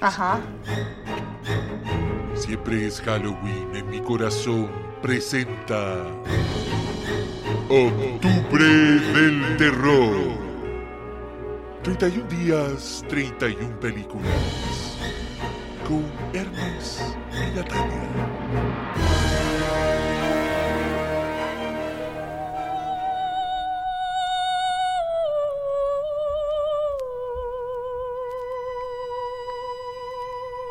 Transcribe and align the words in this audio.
Ajá. 0.00 0.40
Siempre 2.34 2.86
es 2.86 3.00
Halloween 3.00 3.74
en 3.74 3.90
mi 3.90 4.00
corazón. 4.00 4.70
Presenta. 5.02 6.04
Octubre 7.68 8.64
del 8.64 9.56
Terror. 9.56 10.38
31 11.82 12.28
días, 12.28 13.04
31 13.08 13.80
películas. 13.80 14.30
Con 15.88 16.04
Hermes 16.32 17.02
y 17.32 17.56
Natalia. 17.56 19.19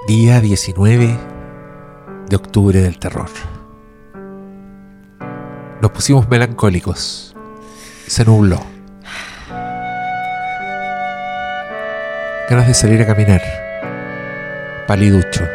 Día 0.08 0.40
19 0.40 1.20
de 2.30 2.36
octubre 2.36 2.82
del 2.82 2.98
terror. 2.98 3.28
Nos 5.82 5.92
pusimos 5.92 6.28
melancólicos. 6.30 7.36
Se 8.08 8.24
nubló. 8.24 8.62
Ganas 12.50 12.68
de 12.68 12.74
salir 12.74 13.02
a 13.02 13.08
caminar. 13.08 13.42
Paliducho. 14.88 15.46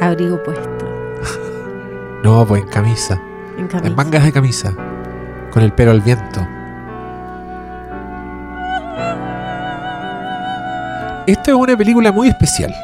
Abrigo 0.00 0.42
puesto. 0.42 0.68
No, 2.24 2.44
pues 2.46 2.62
en 2.62 2.68
camisa. 2.68 3.22
En 3.56 3.66
camisa. 3.68 3.86
En 3.88 3.94
mangas 3.94 4.24
de 4.24 4.32
camisa. 4.32 4.74
Con 5.50 5.62
el 5.62 5.72
pelo 5.72 5.92
al 5.92 6.02
viento. 6.02 6.46
Esta 11.26 11.50
es 11.50 11.56
una 11.56 11.76
película 11.76 12.12
muy 12.12 12.28
especial. 12.28 12.74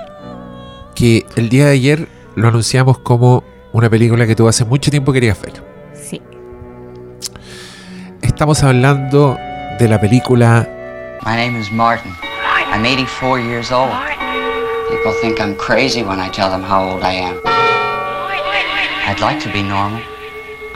Que 0.95 1.27
el 1.37 1.49
día 1.49 1.67
de 1.67 1.73
ayer 1.73 2.09
lo 2.35 2.49
anunciamos 2.49 2.99
como 2.99 3.43
una 3.73 3.91
película 3.91 4.27
que 4.27 4.35
tú 4.35 4.49
hace 4.49 4.65
mucho 4.65 4.91
tiempo 4.91 5.13
querías 5.13 5.41
ver. 5.41 5.63
Sí. 5.95 6.21
Estamos 8.23 8.63
hablando 8.63 9.37
de 9.79 9.89
la 9.89 10.01
película 10.01 10.69
My 11.25 11.35
name 11.35 11.59
is 11.59 11.73
Martin. 11.73 12.13
I'm 12.73 12.85
84 12.85 13.41
years 13.41 13.73
old. 13.73 13.91
People 14.89 15.13
think 15.21 15.41
I'm 15.41 15.57
crazy 15.57 16.03
when 16.03 16.21
I 16.21 16.29
tell 16.31 16.51
them 16.51 16.63
how 16.63 16.89
old 16.89 17.03
I 17.03 17.15
am. 17.15 17.41
I'd 19.09 19.21
like 19.21 19.41
to 19.41 19.53
be 19.53 19.63
normal. 19.63 20.01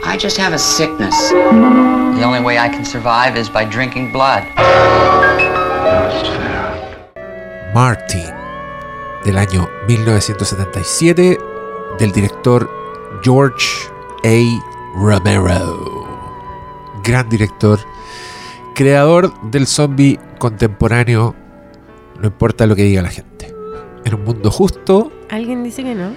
I 0.03 0.17
just 0.17 0.37
have 0.37 0.53
a 0.53 0.59
sickness. 0.59 1.15
The 1.29 2.23
only 2.23 2.41
way 2.41 2.57
I 2.57 2.67
can 2.67 2.83
survive 2.83 3.37
is 3.37 3.49
by 3.49 3.63
drinking 3.63 4.11
blood. 4.11 4.43
Martin 7.73 8.25
del 9.23 9.37
año 9.37 9.69
1977 9.87 11.37
del 11.99 12.11
director 12.11 12.69
George 13.23 13.87
A. 14.25 14.99
Romero. 14.99 16.05
Gran 17.03 17.29
director, 17.29 17.79
creador 18.75 19.31
del 19.51 19.67
zombie 19.67 20.19
contemporáneo, 20.37 21.33
no 22.19 22.27
importa 22.27 22.67
lo 22.67 22.75
que 22.75 22.83
diga 22.83 23.01
la 23.01 23.09
gente. 23.09 23.53
En 24.03 24.15
un 24.15 24.23
mundo 24.25 24.51
justo, 24.51 25.11
¿Alguien 25.29 25.63
dice 25.63 25.83
que 25.83 25.95
no? 25.95 26.11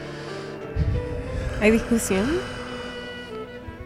¿Hay 1.61 1.71
discusión? 1.71 2.27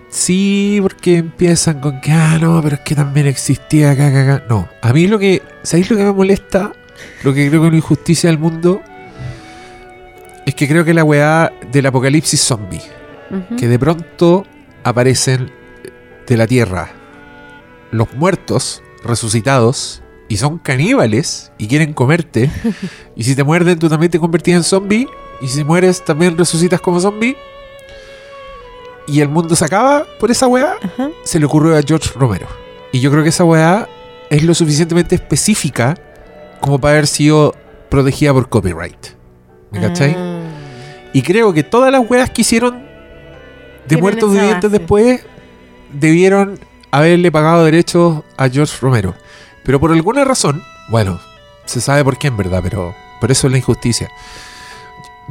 sí, 0.08 0.78
porque 0.80 1.18
empiezan 1.18 1.80
con 1.80 2.00
que, 2.00 2.12
ah, 2.12 2.38
no, 2.40 2.62
pero 2.62 2.76
es 2.76 2.80
que 2.80 2.94
también 2.94 3.26
existía 3.26 3.90
acá, 3.90 4.06
acá, 4.08 4.22
acá. 4.22 4.44
No, 4.48 4.68
a 4.80 4.92
mí 4.94 5.06
lo 5.06 5.18
que, 5.18 5.42
¿sabéis 5.62 5.90
lo 5.90 5.98
que 5.98 6.04
me 6.04 6.12
molesta? 6.12 6.72
Lo 7.22 7.34
que 7.34 7.48
creo 7.48 7.60
que 7.60 7.66
es 7.66 7.70
una 7.70 7.76
injusticia 7.76 8.30
del 8.30 8.38
mundo 8.38 8.82
es 10.46 10.54
que 10.54 10.66
creo 10.66 10.84
que 10.84 10.94
la 10.94 11.04
weá 11.04 11.52
del 11.70 11.86
apocalipsis 11.86 12.40
zombie, 12.40 12.82
que 13.58 13.68
de 13.68 13.78
pronto 13.78 14.46
aparecen 14.82 15.50
de 16.26 16.36
la 16.36 16.46
tierra 16.46 16.90
los 17.90 18.12
muertos 18.14 18.82
resucitados 19.04 20.02
y 20.28 20.36
son 20.36 20.58
caníbales 20.58 21.52
y 21.58 21.68
quieren 21.68 21.92
comerte. 21.94 22.50
y 23.16 23.24
si 23.24 23.34
te 23.34 23.44
muerden, 23.44 23.78
tú 23.78 23.88
también 23.88 24.10
te 24.10 24.18
convertís 24.18 24.54
en 24.54 24.62
zombie. 24.62 25.06
Y 25.40 25.48
si 25.48 25.64
mueres, 25.64 26.04
también 26.04 26.36
resucitas 26.36 26.80
como 26.80 27.00
zombie. 27.00 27.36
Y 29.06 29.20
el 29.20 29.28
mundo 29.28 29.56
se 29.56 29.64
acaba 29.64 30.04
por 30.18 30.30
esa 30.30 30.46
weá. 30.46 30.74
Ajá. 30.82 31.10
Se 31.24 31.38
le 31.38 31.46
ocurrió 31.46 31.76
a 31.76 31.82
George 31.82 32.10
Romero. 32.14 32.46
Y 32.92 33.00
yo 33.00 33.10
creo 33.10 33.22
que 33.22 33.30
esa 33.30 33.44
weá 33.44 33.88
es 34.28 34.42
lo 34.42 34.54
suficientemente 34.54 35.14
específica 35.14 35.94
como 36.60 36.78
para 36.80 36.92
haber 36.94 37.06
sido 37.06 37.54
protegida 37.88 38.32
por 38.32 38.48
copyright. 38.48 39.06
¿Me 39.70 39.80
cachai? 39.80 40.14
Ah. 40.16 40.40
Y 41.12 41.22
creo 41.22 41.52
que 41.52 41.62
todas 41.62 41.90
las 41.92 42.08
weas 42.08 42.30
que 42.30 42.42
hicieron 42.42 42.82
de 43.86 43.96
muertos 43.96 44.30
vivientes 44.32 44.70
base. 44.70 44.78
después 44.78 45.20
debieron 45.92 46.58
haberle 46.90 47.30
pagado 47.32 47.64
derechos 47.64 48.22
a 48.36 48.48
George 48.48 48.74
Romero. 48.80 49.14
Pero 49.64 49.80
por 49.80 49.92
alguna 49.92 50.24
razón, 50.24 50.62
bueno, 50.88 51.20
se 51.64 51.80
sabe 51.80 52.04
por 52.04 52.18
qué 52.18 52.28
en 52.28 52.36
verdad, 52.36 52.60
pero 52.62 52.94
por 53.20 53.30
eso 53.30 53.46
es 53.46 53.50
la 53.52 53.58
injusticia. 53.58 54.10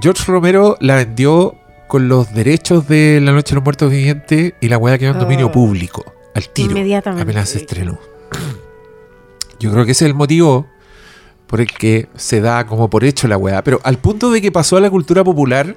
George 0.01 0.23
Romero 0.31 0.77
la 0.79 0.95
vendió 0.95 1.55
con 1.87 2.07
los 2.09 2.33
derechos 2.33 2.87
de 2.87 3.19
La 3.21 3.31
Noche 3.31 3.51
de 3.51 3.55
los 3.55 3.63
Muertos 3.63 3.89
Vivientes 3.89 4.53
y 4.59 4.67
la 4.67 4.77
wea 4.77 4.97
quedó 4.97 5.11
en 5.13 5.19
dominio 5.19 5.47
Oh. 5.47 5.51
público, 5.51 6.03
al 6.35 6.49
tiro, 6.49 6.71
Inmediatamente. 6.71 7.23
apenas 7.23 7.49
se 7.49 7.59
estrenó. 7.59 7.97
Yo 9.59 9.71
creo 9.71 9.85
que 9.85 9.91
ese 9.93 10.05
es 10.05 10.09
el 10.09 10.15
motivo 10.15 10.67
por 11.47 11.61
el 11.61 11.71
que 11.71 12.07
se 12.15 12.41
da 12.41 12.67
como 12.67 12.89
por 12.89 13.03
hecho 13.03 13.27
la 13.27 13.37
weá. 13.37 13.63
Pero 13.63 13.79
al 13.83 13.97
punto 13.97 14.29
de 14.31 14.41
que 14.41 14.51
pasó 14.51 14.77
a 14.77 14.81
la 14.81 14.89
cultura 14.89 15.23
popular, 15.23 15.75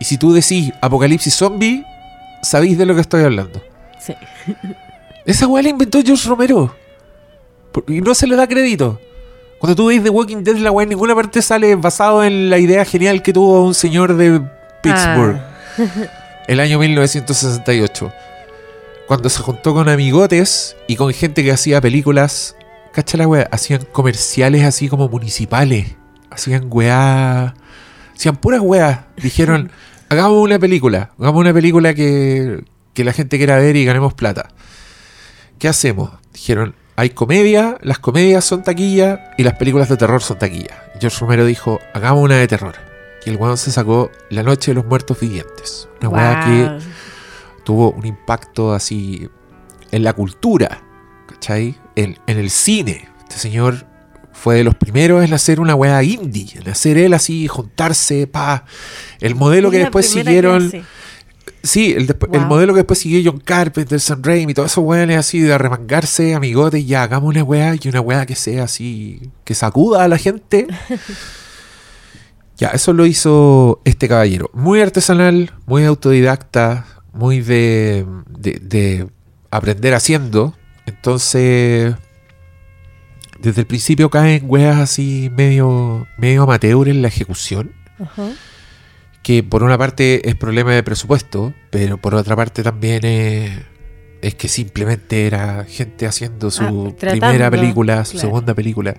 y 0.00 0.04
si 0.04 0.18
tú 0.18 0.32
decís 0.32 0.72
apocalipsis 0.80 1.34
zombie, 1.34 1.84
sabéis 2.42 2.76
de 2.76 2.86
lo 2.86 2.94
que 2.94 3.00
estoy 3.00 3.22
hablando. 3.22 3.62
Sí. 3.98 4.14
Esa 5.24 5.46
weá 5.46 5.62
la 5.62 5.68
inventó 5.68 6.02
George 6.02 6.28
Romero. 6.28 6.74
Y 7.86 8.00
no 8.00 8.14
se 8.14 8.26
le 8.26 8.36
da 8.36 8.46
crédito. 8.48 9.00
Cuando 9.58 9.76
tú 9.76 9.86
veis 9.86 10.02
The 10.02 10.10
Walking 10.10 10.42
Dead, 10.42 10.56
la 10.56 10.72
weá 10.72 10.82
en 10.82 10.88
ninguna 10.88 11.14
parte 11.14 11.40
sale 11.40 11.76
basado 11.76 12.24
en 12.24 12.50
la 12.50 12.58
idea 12.58 12.84
genial 12.84 13.22
que 13.22 13.32
tuvo 13.32 13.64
un 13.64 13.74
señor 13.74 14.16
de 14.16 14.42
Pittsburgh. 14.82 15.40
El 16.48 16.58
año 16.58 16.80
1968. 16.80 18.12
Cuando 19.06 19.28
se 19.28 19.40
juntó 19.40 19.72
con 19.72 19.88
amigotes 19.88 20.76
y 20.88 20.96
con 20.96 21.12
gente 21.12 21.44
que 21.44 21.52
hacía 21.52 21.80
películas. 21.80 22.56
Cacha 22.92 23.16
la 23.16 23.26
weá. 23.26 23.48
Hacían 23.50 23.86
comerciales 23.92 24.64
así 24.64 24.88
como 24.88 25.08
municipales. 25.08 25.96
Hacían 26.30 26.66
weá. 26.70 27.54
Hacían 28.14 28.36
puras 28.36 28.60
weas. 28.60 29.00
Dijeron, 29.16 29.70
hagamos 30.08 30.42
una 30.42 30.58
película. 30.58 31.10
Hagamos 31.18 31.40
una 31.40 31.52
película 31.52 31.94
que, 31.94 32.64
que 32.94 33.04
la 33.04 33.12
gente 33.12 33.38
quiera 33.38 33.56
ver 33.56 33.76
y 33.76 33.84
ganemos 33.84 34.14
plata. 34.14 34.48
¿Qué 35.58 35.68
hacemos? 35.68 36.10
Dijeron, 36.32 36.74
hay 36.96 37.10
comedia, 37.10 37.78
las 37.80 37.98
comedias 37.98 38.44
son 38.44 38.62
taquilla 38.62 39.32
y 39.38 39.44
las 39.44 39.54
películas 39.54 39.88
de 39.88 39.96
terror 39.96 40.22
son 40.22 40.38
taquilla. 40.38 40.84
George 41.00 41.18
Romero 41.20 41.46
dijo, 41.46 41.80
hagamos 41.94 42.22
una 42.22 42.36
de 42.36 42.46
terror. 42.46 42.74
Y 43.24 43.30
el 43.30 43.36
weón 43.36 43.56
se 43.56 43.70
sacó 43.70 44.10
La 44.30 44.42
Noche 44.42 44.72
de 44.72 44.74
los 44.74 44.86
Muertos 44.86 45.18
Vivientes. 45.20 45.88
Una 46.00 46.08
weá 46.08 46.44
que 46.44 46.78
tuvo 47.64 47.92
un 47.92 48.04
impacto 48.04 48.72
así 48.72 49.28
en 49.90 50.04
la 50.04 50.12
cultura, 50.12 50.82
¿cachai? 51.26 51.76
En, 51.96 52.18
en 52.26 52.38
el 52.38 52.50
cine. 52.50 53.08
Este 53.22 53.38
señor 53.38 53.86
fue 54.32 54.56
de 54.56 54.64
los 54.64 54.74
primeros 54.74 55.24
en 55.24 55.32
hacer 55.34 55.60
una 55.60 55.74
weá 55.74 56.02
indie, 56.02 56.48
en 56.54 56.68
hacer 56.68 56.98
él 56.98 57.14
así, 57.14 57.46
juntarse, 57.48 58.26
pa. 58.26 58.64
El 59.20 59.34
modelo 59.34 59.70
que 59.70 59.78
después 59.78 60.08
siguieron. 60.08 60.70
clase. 60.70 60.84
Sí, 61.62 61.92
el, 61.92 62.16
el 62.32 62.46
modelo 62.46 62.72
que 62.72 62.78
después 62.78 62.98
siguió 62.98 63.20
John 63.24 63.40
Carpenter, 63.40 64.00
Sam 64.00 64.20
Raimi, 64.22 64.52
todos 64.52 64.72
esos 64.72 64.82
weones 64.82 65.16
así 65.16 65.38
de 65.38 65.52
arremangarse, 65.52 66.34
amigotes, 66.34 66.84
ya 66.86 67.04
hagamos 67.04 67.28
una 67.30 67.44
weá 67.44 67.76
y 67.80 67.88
una 67.88 68.00
weá 68.00 68.26
que 68.26 68.34
sea 68.34 68.64
así, 68.64 69.30
que 69.44 69.54
sacuda 69.54 70.02
a 70.02 70.08
la 70.08 70.18
gente. 70.18 70.66
ya, 72.56 72.68
eso 72.68 72.92
lo 72.92 73.06
hizo 73.06 73.80
este 73.84 74.08
caballero. 74.08 74.50
Muy 74.52 74.80
artesanal, 74.80 75.52
muy 75.66 75.84
autodidacta, 75.84 76.86
muy 77.12 77.40
de, 77.40 78.06
de, 78.28 78.58
de 78.60 79.08
aprender 79.52 79.94
haciendo. 79.94 80.54
Entonces, 80.86 81.94
desde 83.40 83.60
el 83.60 83.66
principio 83.66 84.10
caen 84.10 84.44
weas 84.46 84.78
así 84.78 85.30
medio, 85.36 86.06
medio 86.18 86.42
amateur 86.44 86.88
en 86.88 87.02
la 87.02 87.08
ejecución 87.08 87.72
Ajá. 87.98 88.30
que 89.22 89.42
por 89.42 89.62
una 89.62 89.78
parte 89.78 90.28
es 90.28 90.34
problema 90.36 90.72
de 90.72 90.82
presupuesto, 90.82 91.52
pero 91.70 91.98
por 91.98 92.14
otra 92.14 92.36
parte 92.36 92.62
también 92.62 93.04
es, 93.04 93.50
es 94.22 94.34
que 94.34 94.48
simplemente 94.48 95.26
era 95.26 95.64
gente 95.64 96.06
haciendo 96.06 96.50
su 96.50 96.62
Ah, 96.62 96.96
tratando, 96.98 97.26
primera 97.26 97.50
película, 97.50 98.04
su 98.04 98.12
claro. 98.12 98.28
segunda 98.28 98.54
película. 98.54 98.94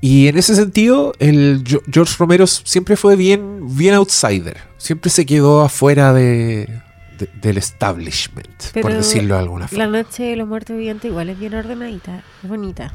Y 0.00 0.28
en 0.28 0.36
ese 0.36 0.54
sentido, 0.54 1.14
el 1.18 1.64
George 1.90 2.14
Romero 2.18 2.46
siempre 2.46 2.94
fue 2.94 3.16
bien, 3.16 3.74
bien 3.74 3.94
outsider. 3.94 4.58
Siempre 4.76 5.10
se 5.10 5.24
quedó 5.24 5.62
afuera 5.62 6.12
de, 6.12 6.68
de- 7.18 7.28
del 7.40 7.58
establishment, 7.58 8.48
por 8.80 8.92
decirlo 8.92 9.34
de 9.34 9.40
alguna 9.40 9.62
La 9.64 9.68
forma. 9.68 9.86
noche 9.86 10.22
de 10.24 10.36
los 10.36 10.46
muertos 10.48 10.76
vivientes 10.76 11.10
igual 11.10 11.28
es 11.30 11.38
bien 11.38 11.54
ordenadita, 11.54 12.22
es 12.42 12.48
bonita. 12.48 12.92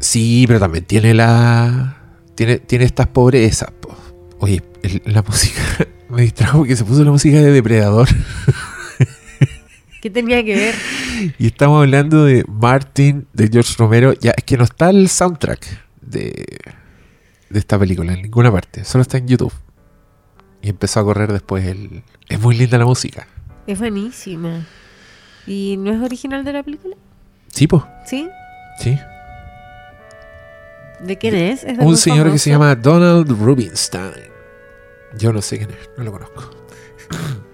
Sí, 0.00 0.44
pero 0.46 0.58
también 0.60 0.84
tiene 0.84 1.14
la. 1.14 1.96
Tiene, 2.34 2.58
tiene 2.58 2.84
estas 2.86 3.06
pobrezas. 3.08 3.70
po. 3.80 3.94
Oye, 4.38 4.62
el- 4.82 5.02
la 5.06 5.22
música. 5.22 5.60
Me 6.08 6.22
distrajo 6.22 6.58
porque 6.58 6.74
se 6.76 6.84
puso 6.84 7.04
la 7.04 7.10
música 7.12 7.36
de 7.38 7.52
Depredador. 7.52 8.08
¿Qué 10.02 10.08
tenía 10.08 10.42
que 10.42 10.54
ver? 10.54 10.74
Y 11.38 11.46
estamos 11.48 11.80
hablando 11.82 12.24
de 12.24 12.42
Martin, 12.48 13.26
de 13.34 13.48
George 13.48 13.74
Romero. 13.76 14.14
Ya, 14.14 14.30
es 14.36 14.44
que 14.44 14.56
no 14.56 14.64
está 14.64 14.88
el 14.90 15.08
soundtrack 15.10 15.66
de, 16.00 16.46
de 17.50 17.58
esta 17.58 17.78
película 17.78 18.14
en 18.14 18.22
ninguna 18.22 18.50
parte. 18.50 18.82
Solo 18.84 19.02
está 19.02 19.18
en 19.18 19.28
YouTube. 19.28 19.52
Y 20.62 20.68
empezó 20.68 21.00
a 21.00 21.04
correr 21.04 21.32
después 21.32 21.64
el. 21.64 22.02
Es 22.28 22.40
muy 22.40 22.56
linda 22.56 22.78
la 22.78 22.84
música. 22.84 23.26
Es 23.66 23.78
buenísima. 23.78 24.66
¿Y 25.46 25.76
no 25.78 25.92
es 25.92 26.02
original 26.02 26.44
de 26.44 26.52
la 26.52 26.62
película? 26.62 26.96
Sí, 27.48 27.66
pues. 27.66 27.82
¿Sí? 28.06 28.28
Sí. 28.78 28.98
¿De 31.00 31.16
quién 31.16 31.34
es? 31.34 31.64
¿Es 31.64 31.78
de 31.78 31.84
Un 31.84 31.96
señor 31.96 32.30
que 32.30 32.38
se 32.38 32.50
llama 32.50 32.74
Donald 32.74 33.30
Rubinstein. 33.30 34.30
Yo 35.18 35.32
no 35.32 35.42
sé 35.42 35.58
quién 35.58 35.70
es, 35.70 35.90
no 35.96 36.04
lo 36.04 36.12
conozco. 36.12 36.50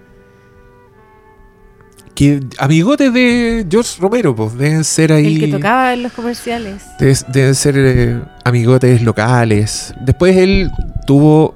que 2.13 2.39
amigotes 2.57 3.13
de 3.13 3.65
George 3.69 4.01
Romero, 4.01 4.35
pues 4.35 4.57
deben 4.57 4.83
ser 4.83 5.13
ahí. 5.13 5.35
El 5.35 5.39
que 5.39 5.47
tocaba 5.47 5.93
en 5.93 6.03
los 6.03 6.11
comerciales. 6.13 6.83
Deben, 6.99 7.15
deben 7.29 7.55
ser 7.55 7.75
eh, 7.77 8.21
amigotes 8.43 9.01
locales. 9.01 9.93
Después 10.01 10.35
él 10.35 10.69
tuvo. 11.05 11.55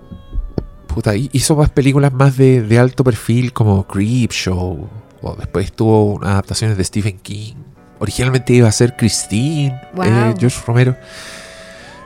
Puta, 0.94 1.16
hizo 1.16 1.56
más 1.56 1.70
películas 1.70 2.12
más 2.14 2.38
de, 2.38 2.62
de 2.62 2.80
alto 2.80 3.04
perfil 3.04 3.54
como 3.54 3.86
Creepshow. 3.88 4.90
O 5.22 5.36
después 5.36 5.72
tuvo 5.72 6.20
adaptaciones 6.24 6.78
de 6.78 6.84
Stephen 6.84 7.20
King. 7.20 7.54
Originalmente 8.00 8.54
iba 8.54 8.68
a 8.68 8.72
ser 8.72 8.96
Christine, 8.98 9.80
Wow. 9.94 10.06
eh, 10.06 10.34
George 10.40 10.60
Romero. 10.66 10.96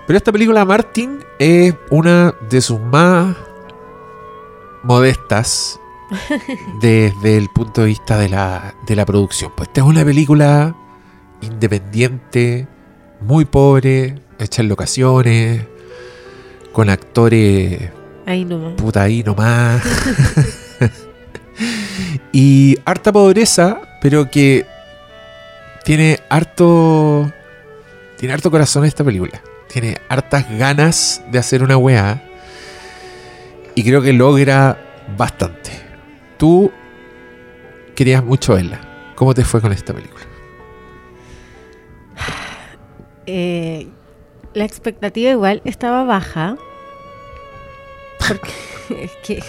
Pero 0.06 0.18
esta 0.18 0.32
película, 0.32 0.66
Martin, 0.66 1.20
es 1.40 1.74
una 1.90 2.36
de 2.50 2.62
sus 2.62 2.80
más 2.80 3.36
modestas 4.84 5.80
desde 6.82 7.38
el 7.38 7.50
punto 7.50 7.82
de 7.82 7.88
vista 7.88 8.18
de 8.18 8.30
la, 8.30 8.76
de 8.86 8.96
la 8.96 9.06
producción. 9.06 9.52
Pues 9.56 9.70
esta 9.70 9.82
es 9.82 9.88
una 9.88 10.04
película 10.06 10.76
independiente, 11.42 12.68
muy 13.22 13.46
pobre, 13.46 14.22
hecha 14.38 14.62
en 14.62 14.68
locaciones, 14.70 15.64
con 16.72 16.90
actores 16.90 17.90
Ahí 18.26 18.44
nomás. 18.46 18.74
puta 18.74 19.04
ahí 19.04 19.24
nomás. 19.24 19.82
y 22.32 22.78
harta 22.86 23.12
pobreza, 23.12 23.82
pero 24.02 24.30
que 24.30 24.66
tiene 25.84 26.20
harto. 26.30 27.32
Tiene 28.18 28.34
harto 28.34 28.50
corazón 28.50 28.86
esta 28.86 29.04
película. 29.04 29.42
Tiene 29.72 29.98
hartas 30.10 30.46
ganas 30.58 31.24
de 31.32 31.38
hacer 31.38 31.62
una 31.62 31.78
weá. 31.78 32.24
Y 33.76 33.84
creo 33.84 34.02
que 34.02 34.14
logra 34.14 34.78
bastante. 35.18 35.72
Tú 36.38 36.72
querías 37.94 38.24
mucho 38.24 38.56
verla. 38.56 38.80
¿Cómo 39.16 39.34
te 39.34 39.44
fue 39.44 39.62
con 39.62 39.72
esta 39.72 39.94
película? 39.94 40.26
Eh, 43.28 43.88
la 44.54 44.66
expectativa 44.66 45.32
igual 45.32 45.64
estaba 45.66 46.04
baja. 46.04 46.58
Porque 48.28 49.04
es 49.04 49.12
que. 49.26 49.44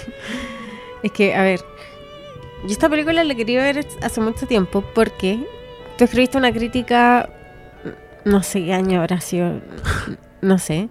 Es 1.02 1.12
que, 1.12 1.34
a 1.34 1.42
ver. 1.42 1.60
Yo 2.64 2.72
esta 2.72 2.88
película 2.88 3.22
la 3.22 3.34
quería 3.34 3.62
ver 3.62 3.86
hace 4.02 4.20
mucho 4.20 4.46
tiempo 4.46 4.82
porque 4.94 5.38
tú 5.98 6.04
escribiste 6.04 6.38
una 6.38 6.52
crítica. 6.52 7.28
No 8.24 8.42
sé 8.42 8.64
qué 8.64 8.72
año 8.72 9.00
habrá 9.00 9.20
sido. 9.20 9.60
No 10.42 10.58
sé. 10.58 10.88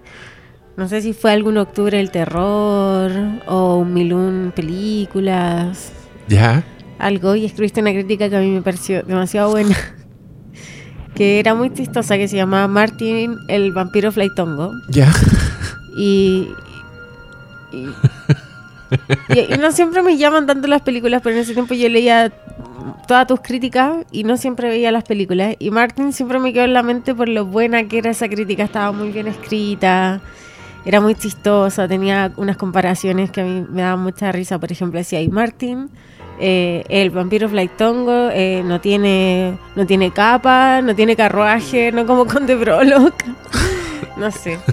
No 0.78 0.88
sé 0.88 1.02
si 1.02 1.14
fue 1.14 1.32
algún 1.32 1.58
octubre 1.58 1.98
del 1.98 2.12
terror 2.12 3.12
o 3.46 3.78
un 3.78 3.94
milún 3.94 4.52
películas. 4.56 5.92
¿Ya? 6.28 6.64
algo 7.00 7.36
y 7.36 7.46
escribiste 7.46 7.82
una 7.82 7.92
crítica 7.92 8.30
que 8.30 8.38
a 8.38 8.40
mí 8.40 8.50
me 8.50 8.62
pareció 8.62 9.04
demasiado 9.04 9.52
buena. 9.52 9.76
que 11.16 11.40
era 11.40 11.54
muy 11.54 11.72
chistosa, 11.74 12.18
que 12.18 12.28
se 12.28 12.38
llamaba 12.38 12.68
Martin 12.68 13.38
el 13.48 13.72
vampiro 13.72 14.12
fleitongo. 14.12 14.72
¿Ya? 14.90 15.12
Y, 15.98 16.50
y, 17.76 19.58
no 19.58 19.72
siempre 19.72 20.02
me 20.02 20.18
llaman 20.18 20.46
tanto 20.46 20.68
las 20.68 20.82
películas, 20.82 21.22
pero 21.24 21.36
en 21.36 21.42
ese 21.42 21.54
tiempo 21.54 21.74
yo 21.74 21.90
leía 21.90 22.32
todas 23.08 23.28
tus 23.28 23.42
críticas 23.42 24.06
y 24.12 24.24
no 24.24 24.38
siempre 24.38 24.70
veía 24.70 24.92
las 24.92 25.04
películas. 25.04 25.56
Y 25.60 25.72
Martin 25.72 26.14
siempre 26.14 26.40
me 26.40 26.54
quedó 26.54 26.66
en 26.66 26.74
la 26.74 26.84
mente 26.84 27.16
por 27.16 27.30
lo 27.30 27.46
buena 27.46 27.88
que 27.88 27.98
era 27.98 28.12
esa 28.12 28.30
crítica, 28.30 28.64
estaba 28.64 28.92
muy 28.92 29.10
bien 29.10 29.28
escrita. 29.28 30.22
Era 30.86 31.02
muy 31.02 31.16
chistosa, 31.16 31.88
tenía 31.88 32.32
unas 32.38 32.58
comparaciones 32.58 33.32
que 33.32 33.42
a 33.42 33.44
mí 33.44 33.66
me 33.68 33.82
daban 33.82 34.04
mucha 34.04 34.32
risa. 34.32 34.60
Por 34.60 34.72
ejemplo, 34.72 35.00
decía, 35.00 35.20
y 35.20 35.30
Martin, 35.30 35.90
eh, 36.40 36.84
el 36.90 37.10
vampiro 37.10 37.50
Flightongo, 37.50 38.30
eh, 38.32 38.62
no, 38.64 38.80
tiene, 38.80 39.58
no 39.76 39.88
tiene 39.88 40.12
capa, 40.12 40.84
no 40.84 40.96
tiene 40.96 41.16
carruaje, 41.16 41.92
no 41.92 42.06
como 42.06 42.28
Conde 42.28 42.56
Prologue. 42.56 43.16
no 44.18 44.30
sé. 44.30 44.60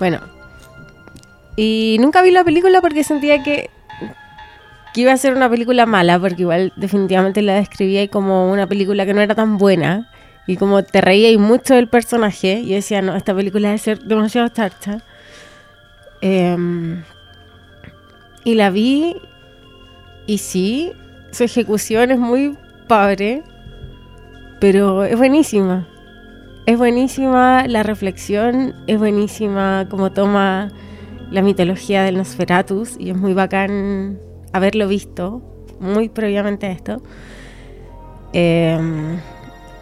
Bueno. 0.00 0.18
Y 1.56 1.98
nunca 2.00 2.22
vi 2.22 2.32
la 2.32 2.42
película 2.42 2.80
porque 2.80 3.04
sentía 3.04 3.42
que, 3.42 3.70
que 4.94 5.02
iba 5.02 5.12
a 5.12 5.16
ser 5.16 5.34
una 5.34 5.48
película 5.48 5.86
mala, 5.86 6.18
porque 6.18 6.42
igual 6.42 6.72
definitivamente 6.74 7.42
la 7.42 7.54
describía 7.54 8.08
como 8.08 8.50
una 8.50 8.66
película 8.66 9.06
que 9.06 9.14
no 9.14 9.20
era 9.20 9.34
tan 9.36 9.58
buena. 9.58 10.10
Y 10.46 10.56
como 10.56 10.82
te 10.82 11.00
reía 11.00 11.30
y 11.30 11.36
mucho 11.36 11.74
del 11.74 11.86
personaje, 11.86 12.64
yo 12.66 12.74
decía, 12.74 13.02
no, 13.02 13.14
esta 13.14 13.34
película 13.34 13.68
debe 13.68 13.78
ser 13.78 14.00
demasiado 14.00 14.48
charcha. 14.48 15.02
Em, 16.22 17.04
y 18.42 18.54
la 18.54 18.70
vi, 18.70 19.16
y 20.26 20.38
sí, 20.38 20.92
su 21.30 21.44
ejecución 21.44 22.10
es 22.10 22.18
muy 22.18 22.56
pobre, 22.88 23.42
pero 24.60 25.04
es 25.04 25.16
buenísima. 25.16 25.86
Es 26.66 26.78
buenísima 26.78 27.66
la 27.66 27.82
reflexión, 27.82 28.74
es 28.86 28.98
buenísima 28.98 29.86
como 29.90 30.12
toma 30.12 30.70
la 31.30 31.42
mitología 31.42 32.02
del 32.02 32.16
Nosferatus 32.16 32.96
y 32.98 33.10
es 33.10 33.16
muy 33.16 33.34
bacán 33.34 34.18
haberlo 34.52 34.86
visto 34.86 35.42
muy 35.80 36.08
previamente 36.08 36.66
a 36.66 36.72
esto. 36.72 37.02
Eh, 38.32 38.78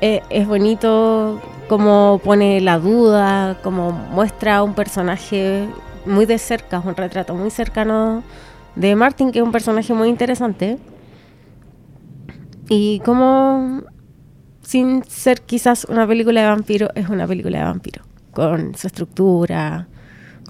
eh, 0.01 0.23
es 0.31 0.47
bonito 0.47 1.41
como 1.69 2.21
pone 2.23 2.61
la 2.61 2.79
duda, 2.79 3.59
como 3.63 3.91
muestra 3.91 4.59
a 4.59 4.63
un 4.63 4.75
personaje 4.75 5.69
muy 6.07 6.25
de 6.25 6.39
cerca, 6.39 6.81
un 6.81 6.97
retrato 6.97 7.35
muy 7.35 7.51
cercano 7.51 8.23
de 8.77 8.95
Martin, 8.95 9.33
que 9.33 9.41
es 9.41 9.45
un 9.45 9.53
personaje 9.53 9.93
muy 9.93 10.09
interesante. 10.09 10.79
Y 12.69 13.01
como 13.01 13.83
sin 14.69 15.03
ser 15.05 15.41
quizás 15.41 15.87
una 15.87 16.07
película 16.07 16.43
de 16.43 16.47
vampiro, 16.49 16.91
es 16.95 17.09
una 17.09 17.27
película 17.27 17.59
de 17.61 17.65
vampiro. 17.65 18.03
Con 18.33 18.75
su 18.77 18.87
estructura, 18.87 19.87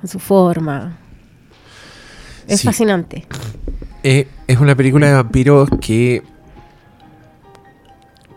con 0.00 0.08
su 0.08 0.18
forma. 0.18 0.98
Es 2.48 2.60
Sí. 2.60 2.66
fascinante. 2.66 3.26
Eh, 4.02 4.26
es 4.48 4.58
una 4.58 4.75
película 4.75 5.06
de 5.06 5.14
vampiros 5.14 5.68
que, 5.80 6.25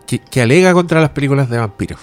que. 0.06 0.20
que 0.20 0.40
alega 0.42 0.72
contra 0.72 1.00
las 1.00 1.10
películas 1.10 1.50
de 1.50 1.58
vampiros. 1.58 1.98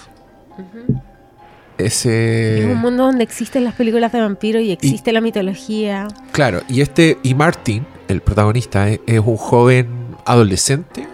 Ese. 1.78 2.60
Es 2.60 2.66
un 2.66 2.76
mundo 2.82 3.04
donde 3.04 3.24
existen 3.24 3.64
las 3.64 3.74
películas 3.74 4.12
de 4.12 4.20
vampiro 4.20 4.60
y 4.60 4.70
existe 4.72 5.10
la 5.12 5.22
mitología. 5.22 6.06
Claro, 6.32 6.60
y 6.68 6.82
este. 6.82 7.16
Y 7.22 7.34
Martin, 7.34 7.86
el 8.08 8.20
protagonista, 8.20 8.90
es, 8.90 9.00
es 9.06 9.20
un 9.20 9.38
joven 9.38 9.88
adolescente. 10.26 11.08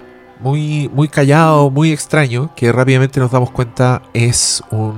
Muy, 0.46 0.88
muy 0.94 1.08
callado, 1.08 1.70
muy 1.70 1.90
extraño, 1.90 2.54
que 2.54 2.70
rápidamente 2.70 3.18
nos 3.18 3.32
damos 3.32 3.50
cuenta 3.50 4.00
es 4.14 4.62
un, 4.70 4.94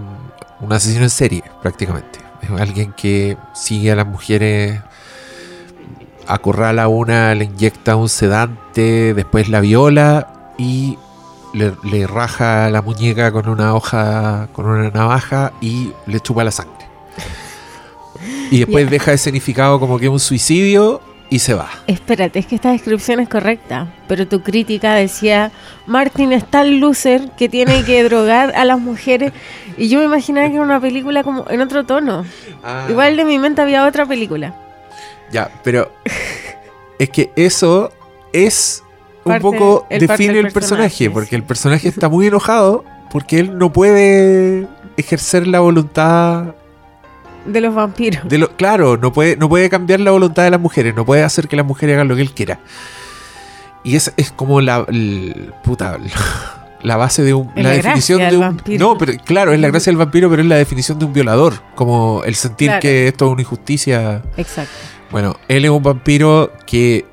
un 0.61 0.73
asesino 0.75 1.05
en 1.05 1.09
serie, 1.09 1.43
prácticamente. 1.63 2.19
Es 2.43 2.51
alguien 2.51 2.93
que 2.93 3.39
sigue 3.55 3.91
a 3.91 3.97
las 3.97 4.07
mujeres, 4.07 4.79
acorrala 6.27 6.83
a 6.83 6.89
una, 6.89 7.35
le 7.35 7.47
inyecta 7.47 7.97
un 7.97 8.11
sedante, 8.11 9.15
después 9.15 9.49
la 9.49 9.61
viola 9.61 10.53
y 10.59 10.99
le, 11.55 11.73
le 11.83 12.07
raja 12.07 12.69
la 12.69 12.83
muñeca 12.83 13.33
con 13.33 13.49
una 13.49 13.75
hoja, 13.75 14.51
con 14.53 14.67
una 14.67 14.91
navaja 14.91 15.55
y 15.63 15.93
le 16.07 16.21
chupa 16.21 16.45
la 16.45 16.51
sangre. 16.51 16.87
Y 18.51 18.59
después 18.59 18.85
Ya. 18.85 18.91
deja 18.91 19.15
escenificado 19.15 19.81
como 19.81 19.99
que 19.99 20.11
un 20.11 20.21
suicidio 20.21 21.01
y 21.31 21.39
se 21.41 21.55
va. 21.55 21.69
Espérate, 21.87 22.39
es 22.39 22.47
que 22.47 22.55
esta 22.55 22.71
descripción 22.73 23.21
es 23.21 23.29
correcta, 23.29 23.87
pero 24.07 24.27
tu 24.27 24.43
crítica 24.43 24.95
decía, 24.95 25.51
Martin 25.87 26.33
es 26.33 26.45
tan 26.45 26.81
loser 26.81 27.31
que 27.37 27.49
tiene 27.49 27.85
que 27.85 28.03
drogar 28.09 28.55
a 28.57 28.65
las 28.65 28.81
mujeres. 28.81 29.33
Y 29.77 29.89
yo 29.89 29.99
me 29.99 30.07
imaginaba 30.07 30.49
que 30.49 30.55
era 30.55 30.63
una 30.63 30.81
película 30.81 31.23
como 31.23 31.45
en 31.51 31.61
otro 31.61 31.85
tono. 31.85 32.25
Igual 32.89 33.17
de 33.17 33.25
mi 33.25 33.39
mente 33.39 33.61
había 33.63 33.87
otra 33.87 34.07
película. 34.07 34.55
Ya, 35.31 35.51
pero 35.63 35.93
es 36.99 37.11
que 37.11 37.31
eso 37.37 37.93
es 38.33 38.83
un 39.25 39.33
Parte- 39.33 39.43
poco 39.43 39.87
el 39.91 40.01
define 40.07 40.39
el 40.39 40.51
personaje, 40.51 40.53
personaje, 40.53 41.11
porque 41.11 41.37
el 41.37 41.43
personaje 41.43 41.89
está 41.89 42.09
muy 42.09 42.27
enojado 42.29 42.85
porque 43.11 43.39
él 43.39 43.59
no 43.59 43.73
puede 43.73 44.67
ejercer 44.97 45.47
la 45.47 45.61
voluntad 45.61 46.55
De 47.53 47.61
los 47.61 47.75
vampiros. 47.75 48.29
de 48.29 48.39
lo, 48.39 48.57
claro, 48.57 48.97
no 48.97 49.13
puede, 49.13 49.37
no 49.37 49.49
puede 49.49 49.69
cambiar 49.71 50.01
la 50.01 50.11
voluntad 50.11 50.45
de 50.45 50.51
las 50.51 50.61
mujeres, 50.61 50.95
no 50.95 51.05
puede 51.05 51.23
hacer 51.23 51.49
que 51.49 51.57
las 51.57 51.65
mujeres 51.67 51.95
hagan 51.95 52.09
lo 52.09 52.17
que 52.17 52.23
él 52.23 52.33
quiera. 52.33 52.61
Y 53.85 53.97
es, 53.97 54.13
es 54.17 54.31
como 54.33 54.61
la, 54.61 54.85
el- 54.89 55.53
puta, 55.65 55.99
la 56.83 56.97
base 56.97 57.23
de 57.23 57.35
un, 57.35 57.49
Es 57.57 57.63
la 57.65 57.71
la 57.71 57.77
definición 57.77 58.19
de 58.29 58.35
un, 58.37 58.41
vampiro. 58.41 58.87
no, 58.87 58.99
pero 58.99 59.13
claro, 59.25 59.53
es 59.53 59.61
la 59.61 59.69
gracia 59.69 59.91
del 59.91 59.97
vampiro, 59.99 60.29
pero 60.29 60.43
es 60.43 60.49
la 60.49 60.57
definición 60.57 60.99
de 60.99 61.05
un 61.07 61.13
violador, 61.13 61.55
como 61.75 62.23
el 62.25 62.35
sentir 62.35 62.69
Claro. 62.69 62.81
que 62.81 63.09
esto 63.09 63.27
es 63.27 63.33
una 63.33 63.43
injusticia. 63.43 64.23
Exacto. 64.37 64.73
Bueno, 65.11 65.37
él 65.49 65.65
es 65.65 65.71
un 65.71 65.83
vampiro 65.83 66.53
que 66.67 67.07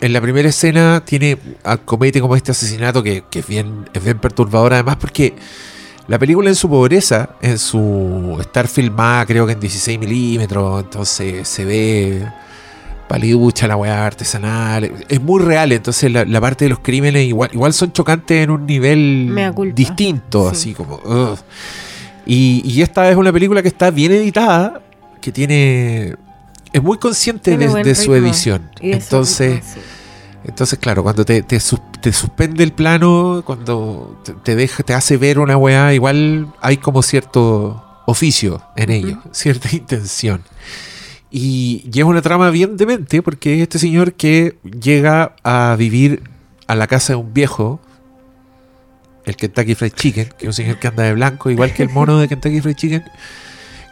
en 0.00 0.12
la 0.12 0.20
primera 0.20 0.48
escena 0.48 1.02
tiene 1.04 1.36
ah, 1.64 1.76
comete 1.76 2.20
como 2.20 2.34
este 2.34 2.50
asesinato 2.50 3.02
que, 3.02 3.24
que 3.30 3.40
es 3.40 3.46
bien 3.46 3.88
es 3.92 4.02
bien 4.02 4.18
perturbador 4.18 4.72
además 4.72 4.96
porque 4.96 5.34
la 6.08 6.18
película 6.18 6.48
en 6.48 6.54
su 6.56 6.68
pobreza, 6.68 7.30
en 7.40 7.58
su 7.58 8.36
estar 8.40 8.68
filmada 8.68 9.24
creo 9.26 9.46
que 9.46 9.52
en 9.52 9.60
16 9.60 9.98
milímetros, 9.98 10.84
entonces 10.84 11.46
se 11.46 11.64
ve 11.64 12.26
paliducha 13.08 13.66
la 13.66 13.76
weá 13.76 14.06
artesanal, 14.06 14.90
es 15.08 15.20
muy 15.20 15.42
real, 15.42 15.70
entonces 15.72 16.10
la, 16.10 16.24
la 16.24 16.40
parte 16.40 16.64
de 16.64 16.70
los 16.70 16.78
crímenes 16.78 17.26
igual, 17.26 17.50
igual 17.52 17.74
son 17.74 17.92
chocantes 17.92 18.42
en 18.44 18.50
un 18.50 18.64
nivel 18.64 19.34
distinto, 19.74 20.48
Sí. 20.50 20.56
así 20.56 20.74
como... 20.74 20.94
ugh. 21.04 21.38
Y, 22.24 22.62
y 22.64 22.82
esta 22.82 23.10
es 23.10 23.16
una 23.16 23.32
película 23.32 23.60
que 23.62 23.68
está 23.68 23.90
bien 23.90 24.12
editada, 24.12 24.80
que 25.20 25.32
tiene... 25.32 26.16
Es 26.72 26.82
muy 26.82 26.96
consciente 26.96 27.58
de, 27.58 27.94
su 27.94 28.14
edición. 28.14 28.70
Entonces, 28.80 29.56
ritmo, 29.56 29.72
sí. 29.74 29.80
Entonces, 30.44 30.78
claro, 30.78 31.02
cuando 31.02 31.24
te, 31.24 31.42
te, 31.42 31.60
sus- 31.60 31.80
te 32.00 32.12
suspende 32.12 32.64
el 32.64 32.72
plano, 32.72 33.42
cuando 33.44 34.20
te, 34.42 34.56
deja, 34.56 34.82
te 34.82 34.94
hace 34.94 35.16
ver 35.16 35.38
una 35.38 35.56
weá, 35.56 35.94
igual 35.94 36.52
hay 36.60 36.76
como 36.78 37.02
cierto 37.02 37.82
oficio 38.06 38.62
en 38.76 38.90
ello, 38.90 39.18
cierta 39.32 39.68
intención. 39.74 40.42
Y, 41.30 41.88
es 41.94 42.04
una 42.04 42.20
trama 42.22 42.50
bien 42.50 42.76
demente, 42.76 43.22
porque 43.22 43.56
es 43.56 43.62
este 43.62 43.78
señor 43.78 44.14
que 44.14 44.58
llega 44.64 45.34
a 45.44 45.74
vivir 45.78 46.22
a 46.66 46.74
la 46.74 46.86
casa 46.86 47.14
de 47.14 47.16
un 47.16 47.32
viejo, 47.32 47.80
el 49.24 49.36
Kentucky 49.36 49.74
Fried 49.74 49.92
Chicken, 49.92 50.28
que 50.36 50.44
es 50.44 50.46
un 50.46 50.52
señor 50.52 50.78
que 50.78 50.88
anda 50.88 51.04
de 51.04 51.14
blanco, 51.14 51.50
igual 51.50 51.72
que 51.72 51.82
el 51.84 51.88
mono 51.90 52.18
de 52.18 52.28
Kentucky 52.28 52.60
Fried 52.60 52.76
Chicken, 52.76 53.04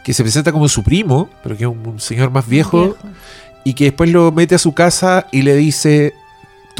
que 0.03 0.13
se 0.13 0.23
presenta 0.23 0.51
como 0.51 0.67
su 0.67 0.83
primo, 0.83 1.29
pero 1.43 1.55
que 1.57 1.63
es 1.63 1.69
un, 1.69 1.85
un 1.87 1.99
señor 1.99 2.31
más 2.31 2.47
viejo, 2.47 2.95
y 3.63 3.73
que 3.75 3.85
después 3.85 4.09
lo 4.09 4.31
mete 4.31 4.55
a 4.55 4.57
su 4.57 4.73
casa 4.73 5.27
y 5.31 5.43
le 5.43 5.55
dice, 5.55 6.13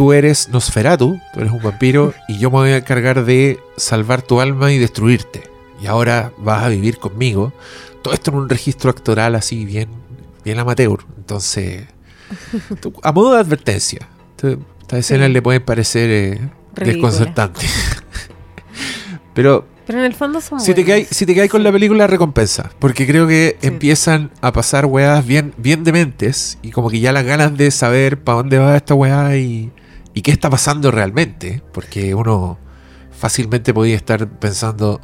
tú 0.01 0.13
eres 0.13 0.49
Nosferatu, 0.49 1.19
tú 1.31 1.41
eres 1.41 1.51
un 1.51 1.61
vampiro, 1.61 2.15
y 2.27 2.39
yo 2.39 2.49
me 2.49 2.57
voy 2.57 2.69
a 2.71 2.77
encargar 2.77 3.23
de 3.23 3.59
salvar 3.77 4.23
tu 4.23 4.41
alma 4.41 4.71
y 4.71 4.79
destruirte. 4.79 5.43
Y 5.79 5.85
ahora 5.85 6.31
vas 6.39 6.63
a 6.63 6.69
vivir 6.69 6.97
conmigo. 6.97 7.53
Todo 8.01 8.15
esto 8.15 8.31
en 8.31 8.37
un 8.37 8.49
registro 8.49 8.89
actoral 8.89 9.35
así 9.35 9.63
bien, 9.63 9.89
bien 10.43 10.57
amateur. 10.57 10.97
Entonces, 11.17 11.83
tú- 12.81 12.93
a 13.03 13.11
modo 13.11 13.35
de 13.35 13.41
advertencia, 13.41 14.07
tú- 14.37 14.65
estas 14.81 15.01
escenas 15.01 15.27
Sí. 15.27 15.33
le 15.33 15.41
pueden 15.43 15.61
parecer 15.63 16.09
eh, 16.09 16.49
desconcertantes. 16.83 17.69
Pero 19.35 19.67
Pero 19.85 19.99
en 19.99 20.05
el 20.05 20.15
fondo 20.15 20.41
son 20.41 20.59
si 20.59 20.73
te, 20.73 20.83
caes, 20.83 21.09
si 21.11 21.27
te 21.27 21.47
con 21.47 21.63
la 21.63 21.71
película, 21.71 22.07
recompensa. 22.07 22.71
Porque 22.79 23.05
creo 23.05 23.27
que 23.27 23.55
Sí. 23.61 23.67
empiezan 23.67 24.31
a 24.41 24.51
pasar 24.51 24.87
weas 24.87 25.23
bien, 25.27 25.53
bien 25.57 25.83
dementes. 25.83 26.57
Y 26.63 26.71
como 26.71 26.89
que 26.89 26.99
ya 26.99 27.11
las 27.11 27.23
ganas 27.23 27.55
de 27.55 27.69
saber 27.69 28.17
para 28.23 28.37
dónde 28.37 28.57
va 28.57 28.75
esta 28.75 28.95
weá 28.95 29.37
y, 29.37 29.71
y 30.13 30.21
qué 30.21 30.31
está 30.31 30.49
pasando 30.49 30.91
realmente. 30.91 31.61
Porque 31.73 32.13
uno 32.15 32.57
fácilmente 33.11 33.73
podía 33.73 33.95
estar 33.95 34.27
pensando: 34.27 35.01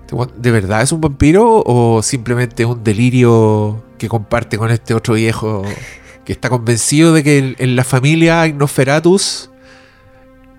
¿este 0.00 0.14
weón 0.14 0.32
¿de 0.36 0.50
verdad 0.50 0.82
es 0.82 0.92
un 0.92 1.00
vampiro 1.00 1.62
o 1.64 2.02
simplemente 2.02 2.64
un 2.64 2.82
delirio 2.84 3.84
que 3.98 4.08
comparte 4.08 4.58
con 4.58 4.70
este 4.70 4.92
otro 4.94 5.14
viejo 5.14 5.62
que 6.24 6.32
está 6.32 6.48
convencido 6.50 7.12
de 7.14 7.22
que 7.22 7.38
en, 7.38 7.56
en 7.58 7.76
la 7.76 7.84
familia 7.84 8.42
hay 8.42 8.52
Nosferatus 8.52 9.50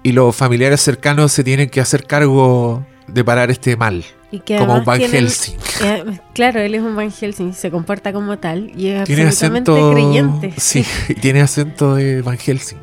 y 0.04 0.12
los 0.14 0.36
familiares 0.36 0.80
cercanos 0.82 1.32
se 1.34 1.44
tienen 1.44 1.70
que 1.70 1.82
hacer 1.82 2.06
cargo 2.06 2.86
de 3.08 3.24
parar 3.24 3.52
este 3.52 3.76
mal? 3.76 4.04
Y 4.32 4.40
que 4.40 4.58
como 4.58 4.76
un 4.76 4.84
Van 4.86 4.98
tienen- 5.00 5.16
Helsing. 5.26 5.56
eh, 5.84 6.20
claro, 6.34 6.60
él 6.62 6.76
es 6.76 6.82
un 6.82 6.96
Van 6.96 7.12
Helsing, 7.12 7.54
se 7.54 7.70
comporta 7.72 8.12
como 8.14 8.38
tal 8.40 8.72
y 8.78 8.88
es 8.90 9.04
Tiene 9.06 9.24
absolutamente 9.28 9.72
acento. 9.72 9.92
creyente. 9.94 10.54
Sí, 10.58 10.86
y 11.10 11.14
tiene 11.16 11.42
acento 11.42 11.96
de 11.96 12.22
Van 12.22 12.38
Helsing. 12.38 12.78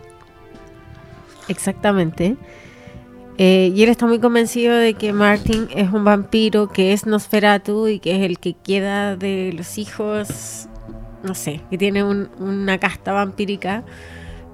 Exactamente. 1.48 2.36
Eh, 3.36 3.72
y 3.74 3.82
él 3.82 3.88
está 3.88 4.06
muy 4.06 4.20
convencido 4.20 4.76
de 4.76 4.94
que 4.94 5.12
Martin 5.12 5.66
es 5.74 5.92
un 5.92 6.04
vampiro, 6.04 6.68
que 6.68 6.92
es 6.92 7.04
Nosferatu 7.04 7.88
y 7.88 7.98
que 7.98 8.16
es 8.16 8.22
el 8.22 8.38
que 8.38 8.54
queda 8.54 9.16
de 9.16 9.52
los 9.56 9.76
hijos, 9.76 10.68
no 11.24 11.34
sé, 11.34 11.60
que 11.68 11.76
tiene 11.76 12.04
un- 12.04 12.28
una 12.38 12.78
casta 12.78 13.12
vampírica. 13.12 13.82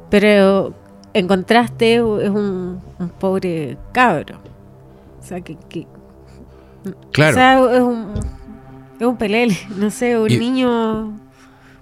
Pero 0.09 0.73
en 1.13 1.29
contraste 1.29 1.97
es 1.97 2.01
un, 2.31 2.81
un 2.99 3.09
pobre 3.19 3.77
cabro. 3.93 4.39
O 5.21 5.23
sea, 5.23 5.41
que, 5.43 5.57
que- 5.69 5.87
Claro. 7.13 7.33
o 7.33 7.35
sea, 7.35 7.77
es 7.77 7.83
un, 7.83 8.15
es 8.99 9.07
un 9.07 9.17
pelele, 9.19 9.55
no 9.77 9.91
sé, 9.91 10.19
un 10.19 10.31
Y- 10.31 10.39
niño 10.39 11.13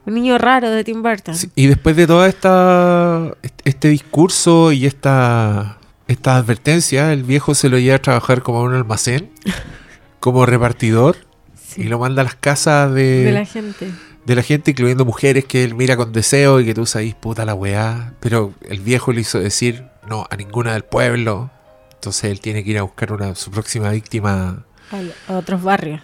un 0.09 0.15
niño 0.15 0.39
raro 0.39 0.71
de 0.71 0.83
Tim 0.85 1.03
Burton. 1.03 1.35
Sí, 1.35 1.51
y 1.55 1.67
después 1.67 1.95
de 1.97 2.07
toda 2.07 2.29
esta 2.29 3.35
este 3.65 3.89
discurso 3.89 4.73
y 4.73 4.87
esta 4.87 5.79
esta 6.09 6.37
advertencia, 6.37 7.13
el 7.13 7.23
viejo 7.23 7.55
se 7.55 7.69
lo 7.69 7.79
lleva 7.79 7.97
a 7.97 8.03
trabajar 8.03 8.43
como 8.43 8.61
en 8.63 8.69
un 8.69 8.75
almacén, 8.75 9.31
como 10.21 10.47
repartidor, 10.47 11.17
Sí, 11.63 11.83
y 11.83 11.85
lo 11.85 11.99
manda 11.99 12.23
a 12.23 12.25
las 12.25 12.35
casas 12.35 12.93
de, 12.95 13.25
de 13.25 13.33
la 13.33 13.45
gente. 13.45 13.91
de 14.25 14.35
la 14.35 14.43
gente, 14.43 14.71
incluyendo 14.71 15.05
mujeres 15.05 15.45
que 15.45 15.65
él 15.65 15.75
mira 15.75 15.97
con 15.99 16.13
deseo 16.13 16.61
y 16.61 16.65
que 16.65 16.73
tú 16.75 16.87
sabes, 16.87 17.15
puta 17.15 17.45
la 17.45 17.55
weá. 17.55 18.15
Pero 18.21 18.55
el 18.69 18.81
viejo 18.81 19.13
le 19.13 19.21
hizo 19.21 19.39
decir 19.39 19.85
no 20.09 20.27
a 20.31 20.37
ninguna 20.37 20.73
del 20.73 20.85
pueblo. 20.85 21.51
Entonces 21.93 22.31
él 22.31 22.41
tiene 22.41 22.65
que 22.65 22.71
ir 22.71 22.79
a 22.79 22.83
buscar 22.83 23.13
una, 23.13 23.35
su 23.35 23.51
próxima 23.51 23.91
víctima. 23.91 24.65
A 25.29 25.33
otros 25.35 25.63
barrios. 25.63 26.01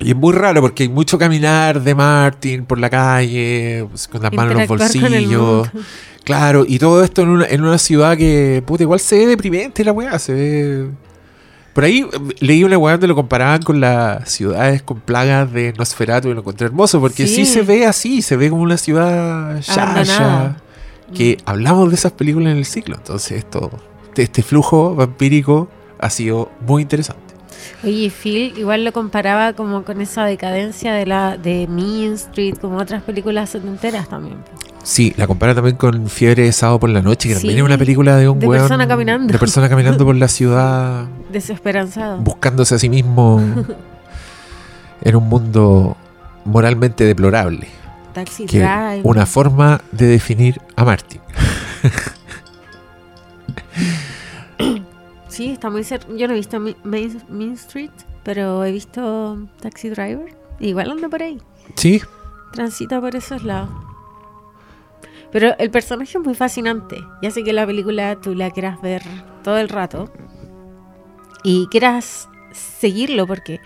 Y 0.00 0.10
es 0.10 0.16
muy 0.16 0.32
raro 0.32 0.60
porque 0.60 0.84
hay 0.84 0.88
mucho 0.88 1.18
caminar 1.18 1.82
de 1.82 1.94
Martin 1.94 2.64
por 2.64 2.78
la 2.78 2.88
calle, 2.88 3.84
pues, 3.90 4.06
con 4.06 4.22
las 4.22 4.32
manos 4.32 4.52
en 4.52 4.58
los 4.60 4.68
bolsillos. 4.68 5.68
Claro, 6.24 6.64
y 6.68 6.78
todo 6.78 7.02
esto 7.02 7.22
en 7.22 7.28
una, 7.30 7.46
en 7.46 7.62
una 7.62 7.78
ciudad 7.78 8.16
que, 8.16 8.62
puta, 8.66 8.82
igual 8.82 9.00
se 9.00 9.18
ve 9.18 9.26
deprimente 9.26 9.82
la 9.84 9.92
weá, 9.92 10.18
se 10.18 10.32
ve... 10.34 10.90
Por 11.72 11.84
ahí 11.84 12.00
eh, 12.12 12.18
leí 12.40 12.64
una 12.64 12.76
weá 12.76 12.94
donde 12.94 13.06
lo 13.08 13.14
comparaban 13.14 13.62
con 13.62 13.80
las 13.80 14.30
ciudades 14.30 14.82
con 14.82 15.00
plagas 15.00 15.52
de 15.52 15.72
Nosferatu 15.78 16.28
y 16.28 16.34
lo 16.34 16.40
encontré 16.40 16.66
hermoso, 16.66 17.00
porque 17.00 17.26
sí, 17.26 17.46
Sí. 17.46 17.46
se 17.46 17.62
ve 17.62 17.86
así, 17.86 18.20
se 18.20 18.36
ve 18.36 18.50
como 18.50 18.62
una 18.62 18.76
ciudad 18.76 19.60
ya, 19.60 20.56
que 21.14 21.38
hablamos 21.46 21.88
de 21.88 21.94
esas 21.94 22.12
películas 22.12 22.52
en 22.52 22.58
el 22.58 22.64
ciclo, 22.66 22.96
entonces 22.96 23.38
esto, 23.38 23.70
este 24.16 24.42
flujo 24.42 24.94
vampírico 24.96 25.68
ha 25.98 26.10
sido 26.10 26.50
muy 26.66 26.82
interesante. 26.82 27.27
Oye, 27.84 28.10
Phil 28.10 28.54
igual 28.56 28.84
lo 28.84 28.92
comparaba 28.92 29.52
como 29.52 29.84
con 29.84 30.00
esa 30.00 30.24
decadencia 30.24 30.92
de 30.94 31.06
la 31.06 31.36
de 31.36 31.66
Mean 31.68 32.14
Street, 32.14 32.56
como 32.60 32.78
otras 32.78 33.02
películas 33.02 33.50
setenteras 33.50 34.08
también. 34.08 34.36
Sí, 34.82 35.12
la 35.16 35.26
compara 35.26 35.54
también 35.54 35.76
con 35.76 36.08
Fiebre 36.08 36.44
de 36.44 36.52
Sábado 36.52 36.80
por 36.80 36.90
la 36.90 37.02
Noche, 37.02 37.28
que 37.28 37.34
Sí, 37.34 37.40
también 37.42 37.58
es 37.58 37.64
una 37.64 37.76
película 37.78 38.16
de 38.16 38.28
un 38.28 38.38
de 38.38 38.46
weón- 38.46 38.58
persona 38.60 38.88
caminando. 38.88 39.32
De 39.32 39.38
persona 39.38 39.68
caminando 39.68 40.04
por 40.04 40.14
la 40.16 40.28
ciudad, 40.28 41.06
Desesperanzado. 41.32 42.18
buscándose 42.18 42.74
a 42.76 42.78
sí 42.78 42.88
mismo 42.88 43.40
en 45.02 45.16
un 45.16 45.28
mundo 45.28 45.96
moralmente 46.44 47.04
deplorable. 47.04 47.68
Taxi 48.14 48.46
Que 48.46 48.60
Drive. 48.60 49.00
una 49.04 49.26
forma 49.26 49.80
de 49.92 50.06
definir 50.06 50.60
a 50.76 50.84
Martin. 50.84 51.20
Sí, 55.38 55.50
está 55.50 55.70
muy 55.70 55.84
cerca. 55.84 56.08
Yo 56.16 56.26
no 56.26 56.34
he 56.34 56.36
visto 56.36 56.58
Main, 56.58 57.22
Mean 57.28 57.52
Street, 57.52 57.92
pero 58.24 58.64
he 58.64 58.72
visto 58.72 59.38
Taxi 59.60 59.88
Driver. 59.88 60.36
Igual 60.58 60.90
anda 60.90 61.08
por 61.08 61.22
ahí. 61.22 61.38
Sí, 61.76 62.02
Transita 62.50 63.00
por 63.00 63.14
esos 63.14 63.44
lados. 63.44 63.70
Pero 65.30 65.56
el 65.60 65.70
personaje 65.70 66.18
es 66.18 66.24
muy 66.24 66.34
fascinante. 66.34 66.96
Ya 67.22 67.30
sé 67.30 67.44
que 67.44 67.52
la 67.52 67.64
película 67.64 68.20
tú 68.20 68.34
la 68.34 68.50
quieras 68.50 68.82
ver 68.82 69.00
todo 69.44 69.58
el 69.58 69.68
rato. 69.68 70.10
Y 71.44 71.68
quieras 71.68 72.28
seguirlo 72.50 73.24
porque 73.28 73.60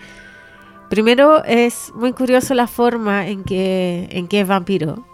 primero 0.91 1.43
es 1.43 1.91
muy 1.95 2.13
curioso 2.13 2.53
la 2.53 2.67
forma 2.67 3.27
en 3.27 3.43
que, 3.43 4.09
en 4.11 4.27
que 4.27 4.41
es 4.41 4.47
vampiro. 4.47 5.07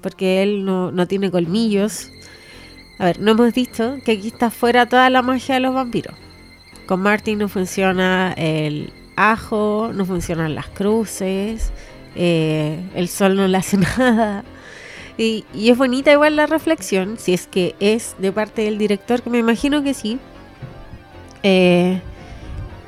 Porque 0.00 0.42
él 0.42 0.64
no, 0.64 0.90
no 0.90 1.06
tiene 1.06 1.30
colmillos. 1.30 2.10
A 3.00 3.06
ver, 3.06 3.18
no 3.18 3.30
hemos 3.30 3.54
dicho 3.54 3.96
que 4.04 4.12
aquí 4.12 4.28
está 4.28 4.50
fuera 4.50 4.84
toda 4.84 5.08
la 5.08 5.22
magia 5.22 5.54
de 5.54 5.62
los 5.62 5.72
vampiros. 5.72 6.14
Con 6.84 7.00
Martin 7.00 7.38
no 7.38 7.48
funciona 7.48 8.34
el 8.36 8.92
ajo, 9.16 9.90
no 9.94 10.04
funcionan 10.04 10.54
las 10.54 10.66
cruces, 10.68 11.72
eh, 12.14 12.78
el 12.94 13.08
sol 13.08 13.36
no 13.36 13.48
le 13.48 13.56
hace 13.56 13.78
nada. 13.98 14.44
Y, 15.16 15.46
es 15.54 15.78
bonita 15.78 16.12
igual 16.12 16.36
la 16.36 16.46
reflexión, 16.46 17.16
si 17.18 17.32
es 17.32 17.46
que 17.46 17.74
es 17.80 18.16
de 18.18 18.32
parte 18.32 18.62
del 18.64 18.76
director, 18.76 19.22
que 19.22 19.30
me 19.30 19.38
imagino 19.38 19.82
que 19.82 19.94
sí. 19.94 20.18
Eh, 21.42 22.02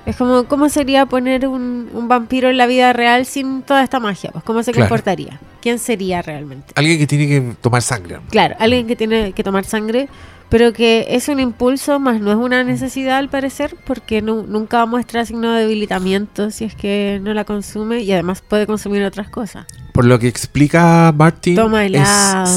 es 0.07 0.17
como, 0.17 0.45
¿cómo 0.45 0.69
sería 0.69 1.07
poner 1.07 1.47
un, 1.47 1.89
un 1.93 2.09
vampiro 2.09 2.51
en 2.51 2.57
la 2.57 2.67
vida 2.67 2.93
real 2.93 3.25
sin 3.27 3.63
toda 3.63 3.83
esta 3.85 4.01
magia? 4.01 4.31
Pues, 4.33 4.45
¿cómo 4.45 4.63
se 4.63 4.73
Claro. 4.73 4.89
comportaría? 4.89 5.39
¿Quién 5.61 5.79
sería 5.79 6.23
realmente? 6.23 6.73
Alguien 6.75 6.99
que 6.99 7.07
tiene 7.07 7.27
que 7.29 7.55
tomar 7.61 7.83
sangre. 7.83 8.19
Claro, 8.31 8.57
alguien 8.59 8.87
que 8.87 8.97
tiene 8.97 9.33
que 9.33 9.45
tomar 9.45 9.65
sangre, 9.65 10.09
pero 10.49 10.73
que 10.73 11.07
es 11.11 11.29
un 11.29 11.39
impulso, 11.41 12.01
más 12.01 12.21
no 12.21 12.31
es 12.31 12.37
una 12.37 12.65
necesidad 12.65 13.19
al 13.19 13.29
parecer, 13.29 13.77
porque 13.87 14.21
nu- 14.23 14.45
nunca 14.47 14.85
muestra 14.87 15.25
signo 15.25 15.53
de 15.53 15.63
debilitamiento 15.63 16.51
si 16.51 16.65
es 16.65 16.75
que 16.75 17.21
no 17.23 17.33
la 17.33 17.45
consume 17.45 18.01
y 18.01 18.13
además 18.13 18.43
puede 18.43 18.67
consumir 18.67 19.05
otras 19.05 19.29
cosas. 19.29 19.67
Por 19.93 20.05
lo 20.05 20.19
que 20.19 20.27
explica 20.29 21.13
Martin, 21.17 21.55
Toma 21.55 21.85
es 21.87 22.09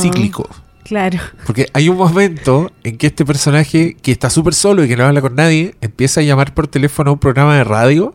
cíclico. 0.01 0.49
Claro, 0.85 1.17
Porque 1.47 1.67
hay 1.73 1.89
un 1.89 1.97
momento 1.97 2.71
en 2.83 2.97
que 2.97 3.07
este 3.07 3.25
personaje, 3.25 3.97
que 4.01 4.11
está 4.11 4.29
súper 4.29 4.53
solo 4.53 4.83
y 4.83 4.87
que 4.87 4.95
no 4.95 5.03
habla 5.03 5.19
con 5.19 5.33
nadie, 5.35 5.73
empieza 5.81 6.21
a 6.21 6.23
llamar 6.23 6.53
por 6.53 6.67
teléfono 6.67 7.09
a 7.09 7.13
un 7.13 7.19
programa 7.19 7.57
de 7.57 7.63
radio. 7.63 8.13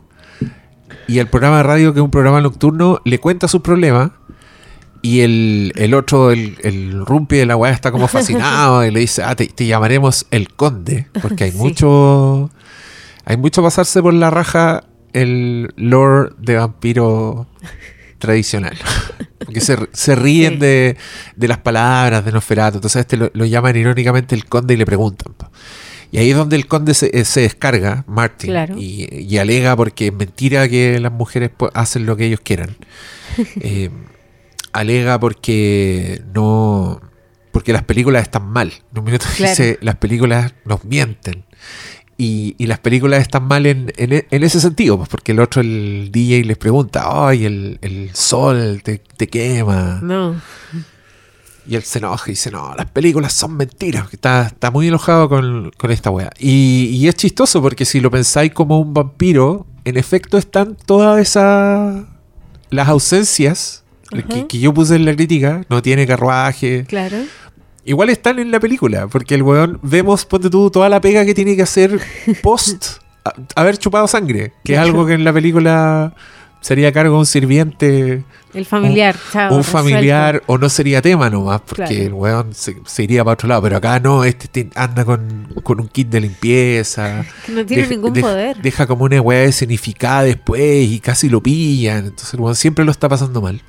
Y 1.08 1.18
el 1.18 1.26
programa 1.26 1.56
de 1.58 1.62
radio, 1.64 1.92
que 1.92 1.98
es 1.98 2.04
un 2.04 2.12
programa 2.12 2.40
nocturno, 2.40 3.00
le 3.04 3.18
cuenta 3.18 3.48
sus 3.48 3.60
problemas. 3.62 4.12
Y 5.02 5.20
el, 5.20 5.72
el 5.76 5.94
otro, 5.94 6.30
el, 6.30 6.58
el 6.62 7.04
rumpi 7.04 7.36
de 7.38 7.46
la 7.46 7.56
weá, 7.56 7.72
está 7.72 7.90
como 7.90 8.06
fascinado 8.06 8.84
y 8.84 8.90
le 8.92 9.00
dice, 9.00 9.22
ah, 9.24 9.34
te, 9.34 9.46
te 9.48 9.66
llamaremos 9.66 10.26
el 10.30 10.48
conde. 10.54 11.08
Porque 11.20 11.44
hay 11.44 11.50
Sí. 11.52 11.56
mucho. 11.58 12.50
Hay 13.24 13.36
mucho 13.36 13.62
pasarse 13.62 14.00
por 14.00 14.14
la 14.14 14.30
raja 14.30 14.84
el 15.12 15.72
lore 15.76 16.30
de 16.38 16.56
vampiro 16.56 17.48
tradicional. 18.20 18.76
Porque 19.44 19.60
se, 19.60 19.76
se 19.92 20.14
ríen 20.14 20.54
Sí. 20.54 20.58
de, 20.60 20.96
de 21.34 21.48
las 21.48 21.58
palabras 21.58 22.24
de 22.24 22.30
Nosferatu. 22.30 22.76
Entonces 22.78 23.00
este 23.00 23.16
lo, 23.16 23.30
lo 23.34 23.44
llaman 23.46 23.74
irónicamente 23.76 24.34
el 24.36 24.44
conde 24.44 24.74
y 24.74 24.76
le 24.76 24.86
preguntan. 24.86 25.34
Y 26.12 26.18
ahí 26.18 26.30
es 26.30 26.36
donde 26.36 26.56
el 26.56 26.66
conde 26.66 26.92
se, 26.94 27.10
eh, 27.16 27.24
se 27.24 27.40
descarga, 27.42 28.04
Martin, 28.08 28.50
Claro. 28.50 28.76
y, 28.76 29.08
y 29.14 29.38
alega 29.38 29.76
porque 29.76 30.08
es 30.08 30.12
mentira 30.12 30.68
que 30.68 30.98
las 31.00 31.12
mujeres 31.12 31.50
hacen 31.74 32.04
lo 32.06 32.16
que 32.16 32.26
ellos 32.26 32.40
quieran. 32.42 32.76
Eh, 33.60 33.90
alega 34.72 35.18
porque 35.20 36.22
no 36.34 37.00
porque 37.52 37.72
las 37.72 37.82
películas 37.84 38.22
están 38.22 38.46
mal. 38.46 38.72
En 38.92 38.98
un 38.98 39.04
minuto 39.04 39.26
Claro. 39.36 39.50
dice, 39.50 39.78
las 39.82 39.96
películas 39.96 40.52
nos 40.64 40.84
mienten. 40.84 41.44
Y, 42.22 42.54
y 42.58 42.66
las 42.66 42.78
películas 42.80 43.22
están 43.22 43.44
mal 43.44 43.64
en, 43.64 43.90
en 43.96 44.26
en 44.30 44.42
ese 44.42 44.60
sentido, 44.60 44.98
pues 44.98 45.08
porque 45.08 45.32
el 45.32 45.40
otro, 45.40 45.62
el 45.62 46.10
DJ, 46.12 46.44
les 46.44 46.58
pregunta, 46.58 47.04
ay, 47.28 47.46
el, 47.46 47.78
el 47.80 48.10
sol 48.14 48.82
te, 48.84 48.98
te 48.98 49.26
quema. 49.26 50.00
no. 50.02 50.36
Y 51.66 51.76
él 51.76 51.82
se 51.82 51.98
enoja 51.98 52.24
y 52.28 52.32
dice, 52.32 52.50
no, 52.50 52.74
las 52.76 52.90
películas 52.90 53.32
son 53.32 53.56
mentiras. 53.56 54.12
Está, 54.12 54.46
está 54.48 54.70
muy 54.70 54.88
enojado 54.88 55.28
con, 55.28 55.70
con 55.78 55.90
esta 55.90 56.10
wea. 56.10 56.30
Y, 56.38 56.90
y 56.92 57.06
es 57.06 57.14
chistoso 57.14 57.62
porque 57.62 57.84
si 57.84 58.00
lo 58.00 58.10
pensáis 58.10 58.52
como 58.52 58.80
un 58.80 58.92
vampiro, 58.92 59.66
en 59.84 59.96
efecto 59.96 60.36
están 60.36 60.76
todas 60.84 61.20
esas... 61.20 62.04
Las 62.70 62.88
ausencias 62.88 63.84
que, 64.28 64.46
que 64.46 64.58
yo 64.58 64.74
puse 64.74 64.96
en 64.96 65.04
la 65.04 65.14
crítica. 65.14 65.64
No 65.68 65.80
tiene 65.80 66.06
carruaje. 66.06 66.84
Claro. 66.88 67.18
Igual 67.84 68.10
están 68.10 68.38
en 68.38 68.50
la 68.50 68.60
película. 68.60 69.06
Porque 69.08 69.34
el 69.34 69.42
weón, 69.42 69.78
vemos, 69.82 70.24
ponte 70.26 70.50
tú, 70.50 70.70
toda 70.70 70.88
la 70.88 71.00
pega 71.00 71.24
que 71.24 71.34
tiene 71.34 71.56
que 71.56 71.62
hacer 71.62 71.98
post 72.42 72.98
a- 73.24 73.32
haber 73.60 73.78
chupado 73.78 74.06
sangre. 74.06 74.52
Que 74.64 74.74
es 74.74 74.78
algo 74.78 75.06
que 75.06 75.14
en 75.14 75.24
la 75.24 75.32
película 75.32 76.14
sería 76.60 76.88
a 76.88 76.92
cargo 76.92 77.14
de 77.14 77.18
un 77.20 77.24
sirviente 77.26 78.22
El 78.52 78.66
familiar, 78.66 79.16
chao, 79.32 79.50
un 79.54 79.62
resuelto. 79.62 79.78
familiar 79.88 80.42
o 80.46 80.58
no 80.58 80.68
sería 80.68 81.00
tema 81.00 81.30
nomás, 81.30 81.62
porque 81.62 81.84
Claro. 81.86 82.02
el 82.02 82.12
weón 82.12 82.52
se, 82.54 82.76
se 82.84 83.02
iría 83.02 83.24
para 83.24 83.32
otro 83.32 83.48
lado. 83.48 83.62
Pero 83.62 83.76
acá 83.78 83.98
no, 83.98 84.24
este 84.24 84.46
ti- 84.48 84.70
anda 84.74 85.06
con, 85.06 85.48
con 85.62 85.80
un 85.80 85.88
kit 85.88 86.08
de 86.10 86.20
limpieza. 86.20 87.24
Que 87.46 87.52
no 87.52 87.64
tiene 87.64 87.84
Deja- 87.84 87.94
ningún 87.94 88.12
poder. 88.20 88.56
Deja 88.60 88.86
como 88.86 89.04
una 89.04 89.20
weá 89.22 89.44
escenificada 89.44 90.22
después 90.24 90.86
y 90.86 91.00
casi 91.00 91.30
lo 91.30 91.42
pillan. 91.42 92.04
Entonces 92.06 92.34
el 92.34 92.40
weón 92.40 92.56
siempre 92.56 92.84
lo 92.84 92.90
está 92.90 93.08
pasando 93.08 93.40
mal. 93.40 93.62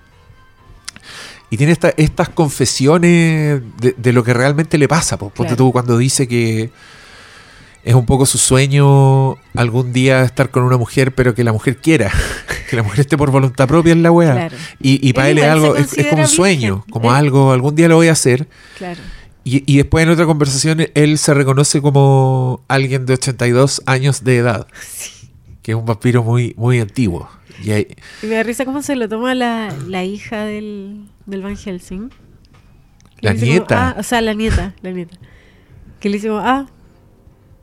Y 1.51 1.57
tiene 1.57 1.73
esta- 1.73 1.93
estas 1.97 2.29
confesiones 2.29 3.61
de, 3.79 3.93
de 3.97 4.13
lo 4.13 4.23
que 4.23 4.33
realmente 4.33 4.77
le 4.79 4.87
pasa. 4.87 5.17
Ponte 5.19 5.35
Claro. 5.35 5.55
tú 5.55 5.71
cuando 5.71 5.97
dice 5.97 6.27
que 6.27 6.71
es 7.83 7.93
un 7.95 8.05
poco 8.05 8.25
su 8.25 8.37
sueño 8.37 9.35
algún 9.55 9.91
día 9.91 10.23
estar 10.23 10.49
con 10.49 10.63
una 10.63 10.77
mujer, 10.77 11.13
pero 11.13 11.35
que 11.35 11.43
la 11.43 11.51
mujer 11.51 11.77
quiera. 11.77 12.09
que 12.69 12.75
la 12.77 12.83
mujer 12.83 13.01
esté 13.01 13.17
por 13.17 13.31
voluntad 13.31 13.67
propia 13.67 13.91
en 13.91 14.01
la 14.01 14.11
weá. 14.11 14.33
Claro. 14.33 14.57
Y, 14.79 15.05
y 15.07 15.13
para 15.13 15.29
Él 15.29 15.39
él 15.39 15.43
es 15.43 15.49
algo, 15.49 15.75
es, 15.75 15.93
es 15.97 16.07
como 16.07 16.21
un 16.23 16.27
sueño, 16.27 16.75
virgen. 16.77 16.91
como 16.91 17.09
Él- 17.11 17.15
algo, 17.17 17.51
algún 17.51 17.75
día 17.75 17.87
lo 17.89 17.95
voy 17.97 18.07
a 18.07 18.13
hacer. 18.13 18.47
Claro. 18.77 19.01
Y, 19.43 19.63
y 19.71 19.77
después 19.77 20.03
en 20.03 20.09
otra 20.11 20.25
conversación 20.27 20.87
él 20.93 21.17
se 21.17 21.33
reconoce 21.33 21.81
como 21.81 22.63
alguien 22.67 23.05
de 23.07 23.13
82 23.15 23.81
años 23.87 24.23
de 24.23 24.37
edad, 24.37 24.67
que 25.63 25.71
es 25.71 25.77
un 25.77 25.85
vampiro 25.85 26.23
muy, 26.23 26.53
muy 26.57 26.79
antiguo. 26.79 27.27
Y 27.63 27.71
ahí- 27.71 27.87
Y 28.23 28.27
me 28.27 28.35
da 28.35 28.43
risa 28.43 28.63
cómo 28.65 28.81
se 28.83 28.95
lo 28.95 29.09
toma 29.09 29.35
la, 29.35 29.73
la 29.87 30.03
hija 30.03 30.45
del, 30.45 31.07
del 31.25 31.41
Van 31.41 31.57
Helsing. 31.57 32.09
La 33.21 33.33
como, 33.33 33.45
nieta. 33.45 33.89
ah, 33.89 33.95
o 33.99 34.03
sea, 34.03 34.21
la 34.21 34.33
nieta, 34.33 34.73
la 34.81 34.91
nieta. 34.91 35.17
Que 35.99 36.09
le 36.09 36.15
dice 36.15 36.27
como, 36.29 36.39
ah, 36.39 36.67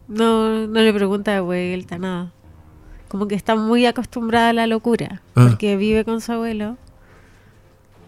no, 0.06 0.66
no 0.66 0.80
le 0.80 0.92
pregunta 0.92 1.32
de 1.32 1.40
vuelta, 1.40 1.98
nada. 1.98 2.32
Como 3.08 3.26
que 3.26 3.34
está 3.34 3.56
muy 3.56 3.86
acostumbrada 3.86 4.50
a 4.50 4.52
la 4.52 4.66
locura. 4.66 5.22
Ah. 5.34 5.46
Porque 5.48 5.76
vive 5.76 6.04
con 6.04 6.20
su 6.20 6.32
abuelo. 6.32 6.76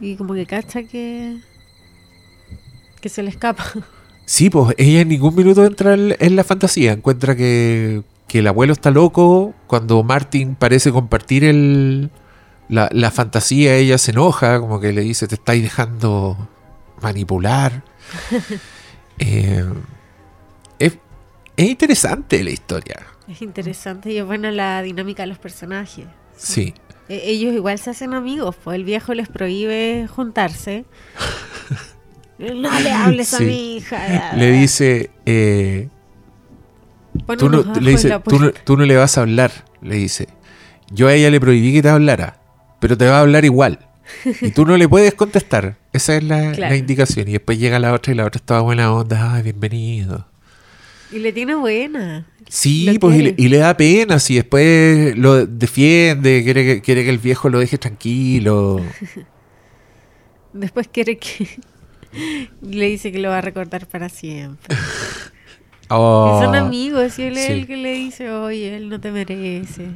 Y 0.01 0.17
como 0.17 0.35
que 0.35 0.47
cacha 0.47 0.83
que... 0.85 1.39
Que 3.01 3.09
se 3.09 3.23
le 3.23 3.31
escapa. 3.31 3.65
sí, 4.25 4.51
pues 4.51 4.75
ella 4.79 5.01
en 5.01 5.09
ningún 5.09 5.35
minuto 5.35 5.65
entra 5.65 5.95
en, 5.95 6.15
en 6.19 6.37
la 6.37 6.45
fantasía, 6.45 6.93
encuentra 6.93 7.35
que, 7.35 8.03
que 8.29 8.39
el 8.39 8.47
abuelo 8.47 8.73
está 8.73 8.91
loco, 8.91 9.55
cuando 9.67 10.03
Martin 10.05 10.55
parece 10.55 10.93
compartir 10.93 11.45
el, 11.45 12.11
la, 12.71 12.89
la 12.93 13.11
fantasía, 13.11 13.75
ella 13.75 13.99
se 13.99 14.13
enoja, 14.13 14.59
como 14.61 14.81
que 14.81 14.93
le 14.93 15.03
dice, 15.03 15.29
te 15.29 15.35
estáis 15.35 15.63
dejando 15.63 16.49
manipular. 17.03 17.83
Eh, 19.23 19.63
es, 20.79 20.97
es 21.55 21.69
interesante 21.69 22.43
la 22.43 22.49
historia. 22.51 23.03
Es 23.29 23.43
interesante 23.43 24.11
y 24.11 24.17
es 24.17 24.25
buena 24.25 24.51
la 24.51 24.81
dinámica 24.81 25.25
de 25.25 25.27
los 25.27 25.39
personajes. 25.39 26.07
Sí. 26.39 26.73
E- 27.07 27.21
Ellos 27.31 27.53
igual 27.55 27.79
se 27.79 27.91
hacen 27.91 28.15
amigos, 28.15 28.57
pues 28.65 28.77
el 28.77 28.85
viejo 28.85 29.13
les 29.13 29.29
prohíbe 29.29 30.09
juntarse. 30.09 30.87
No 32.39 32.81
le 32.81 32.91
hables 32.91 33.35
a 33.35 33.41
mi 33.41 33.77
hija. 33.77 34.33
Le 34.35 34.51
dice, 34.53 35.11
eh, 35.27 35.91
tú, 37.37 37.51
no, 37.51 37.63
le 37.79 37.91
dice 37.91 38.19
tú, 38.27 38.39
no, 38.39 38.51
tú 38.53 38.79
no 38.79 38.87
le 38.87 38.97
vas 38.97 39.19
a 39.19 39.21
hablar. 39.21 39.51
Le 39.83 39.97
dice, 39.97 40.27
yo 40.91 41.09
a 41.09 41.13
ella 41.13 41.29
le 41.29 41.39
prohibí 41.39 41.75
que 41.75 41.83
te 41.83 41.91
hablara, 41.91 42.40
pero 42.81 42.97
te 42.99 43.07
va 43.07 43.19
a 43.19 43.21
hablar 43.21 43.45
igual. 43.45 43.79
Y 44.41 44.51
tú 44.51 44.67
no 44.67 44.77
le 44.77 44.89
puedes 44.89 45.15
contestar. 45.15 45.77
Esa 45.93 46.17
es 46.17 46.25
la, 46.25 46.53
Claro. 46.53 46.73
la 46.75 46.77
indicación. 46.77 47.29
Y 47.29 47.33
después 47.33 47.59
llega 47.59 47.79
la 47.79 47.93
otra 47.93 48.13
y 48.13 48.17
la 48.17 48.25
otra 48.25 48.39
estaba 48.39 48.61
buena 48.61 48.93
onda. 48.93 49.35
Ay, 49.35 49.43
bienvenido. 49.45 50.27
Y 51.13 51.19
le 51.21 51.33
tiene 51.33 51.55
buena. 51.55 52.27
Sí, 52.49 52.97
pues 53.01 53.17
y 53.17 53.23
le, 53.23 53.35
quiere. 53.35 53.43
y 53.43 53.49
le 53.49 53.59
da 53.59 53.77
pena 53.77 54.19
si 54.19 54.35
después 54.37 55.17
lo 55.17 55.47
defiende, 55.47 56.43
quiere 56.43 56.65
que, 56.65 56.81
quiere 56.83 57.05
que 57.05 57.11
el 57.11 57.19
viejo 57.19 57.49
lo 57.49 57.59
deje 57.61 57.79
tranquilo. 57.79 58.81
Después 60.53 60.89
quiere 60.89 61.19
que... 61.19 61.49
Le 62.63 62.87
dice 62.87 63.13
que 63.13 63.19
lo 63.21 63.29
va 63.29 63.39
a 63.39 63.43
recordar 63.43 63.87
para 63.87 64.09
siempre. 64.09 64.77
Oh, 65.93 66.39
Y 66.41 66.45
son 66.45 66.55
amigos 66.55 67.19
y 67.19 67.23
él 67.25 67.37
es 67.37 67.51
el 67.51 67.67
que 67.67 67.77
le 67.77 67.91
dice, 67.93 68.31
oye, 68.31 68.77
él 68.77 68.89
no 68.89 69.01
te 69.01 69.11
merece. 69.11 69.87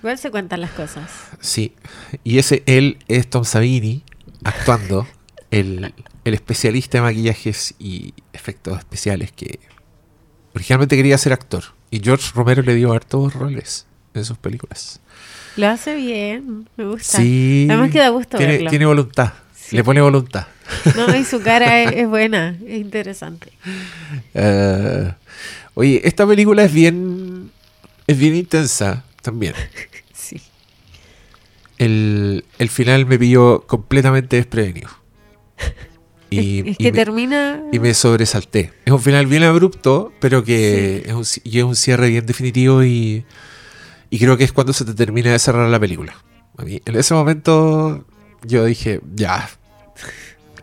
Igual 0.00 0.18
se 0.18 0.30
cuentan 0.30 0.60
las 0.60 0.70
cosas. 0.70 1.10
Sí, 1.40 1.74
y 2.24 2.38
ese 2.38 2.62
él 2.66 2.98
es 3.08 3.28
Tom 3.28 3.44
Savini 3.44 4.02
actuando, 4.44 5.06
el, 5.50 5.92
el 6.24 6.34
especialista 6.34 6.98
de 6.98 7.02
maquillajes 7.02 7.74
y 7.78 8.14
efectos 8.32 8.78
especiales 8.78 9.32
que 9.32 9.58
originalmente 10.54 10.96
quería 10.96 11.18
ser 11.18 11.32
actor. 11.32 11.64
Y 11.90 12.00
George 12.00 12.30
Romero 12.34 12.62
le 12.62 12.74
dio 12.74 12.92
hartos 12.92 13.34
roles 13.34 13.86
en 14.14 14.24
sus 14.24 14.38
películas. 14.38 15.00
Lo 15.56 15.68
hace 15.68 15.96
bien, 15.96 16.68
me 16.76 16.86
gusta. 16.86 17.18
Sí, 17.18 17.66
Además 17.68 17.90
que 17.90 17.98
da 17.98 18.08
gusto 18.10 18.36
tiene, 18.38 18.52
verlo. 18.54 18.70
tiene 18.70 18.86
voluntad, 18.86 19.32
Sí. 19.54 19.76
le 19.76 19.84
pone 19.84 20.00
voluntad. 20.00 20.46
No, 20.96 21.14
y 21.16 21.24
su 21.24 21.42
cara 21.42 21.80
es, 21.82 21.92
es 21.92 22.08
buena, 22.08 22.56
es 22.66 22.80
interesante. 22.80 23.52
Eh, 24.34 25.12
oye, 25.74 26.00
esta 26.04 26.26
película 26.26 26.62
es 26.64 26.72
bien, 26.72 27.50
es 28.06 28.16
bien 28.18 28.36
intensa 28.36 29.04
también. 29.22 29.54
Sí. 31.80 31.84
El, 31.84 32.44
el 32.58 32.68
final 32.68 33.06
me 33.06 33.18
pilló 33.18 33.62
completamente 33.66 34.36
desprevenido. 34.36 34.88
Y, 36.32 36.60
es 36.60 36.66
y 36.68 36.74
que 36.76 36.92
me- 36.92 36.98
termina... 36.98 37.60
y 37.72 37.80
me 37.80 37.92
sobresalté. 37.92 38.72
Es 38.84 38.92
un 38.92 39.00
final 39.02 39.26
bien 39.26 39.42
abrupto, 39.42 40.12
pero 40.20 40.44
que 40.44 41.02
es, 41.04 41.12
un, 41.12 41.24
y 41.42 41.58
es 41.58 41.64
un 41.64 41.74
cierre 41.74 42.08
bien 42.08 42.24
definitivo 42.24 42.84
y, 42.84 43.24
y 44.10 44.18
creo 44.20 44.36
que 44.36 44.44
es 44.44 44.52
cuando 44.52 44.72
se 44.72 44.84
te 44.84 44.94
termina 44.94 45.32
de 45.32 45.40
cerrar 45.40 45.68
la 45.68 45.80
película. 45.80 46.14
A 46.56 46.62
mí, 46.62 46.80
en 46.84 46.94
ese 46.94 47.14
momento 47.14 48.04
yo 48.44 48.64
dije, 48.64 49.00
ya, 49.12 49.50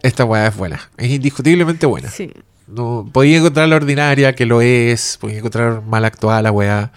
esta 0.04 0.24
weá 0.24 0.48
es 0.48 0.56
buena, 0.56 0.90
es 0.96 1.10
indiscutiblemente 1.12 1.86
buena. 1.86 2.10
Sí. 2.12 2.32
no 2.68 3.10
podía 3.12 3.40
encontrar 3.40 3.68
la 3.68 3.76
ordinaria, 3.76 4.36
que 4.36 4.46
lo 4.46 4.62
es, 4.62 5.18
podía 5.20 5.40
encontrar 5.40 5.82
mal 5.82 6.06
actuada 6.06 6.42
la 6.44 6.52
weá. 6.54 6.94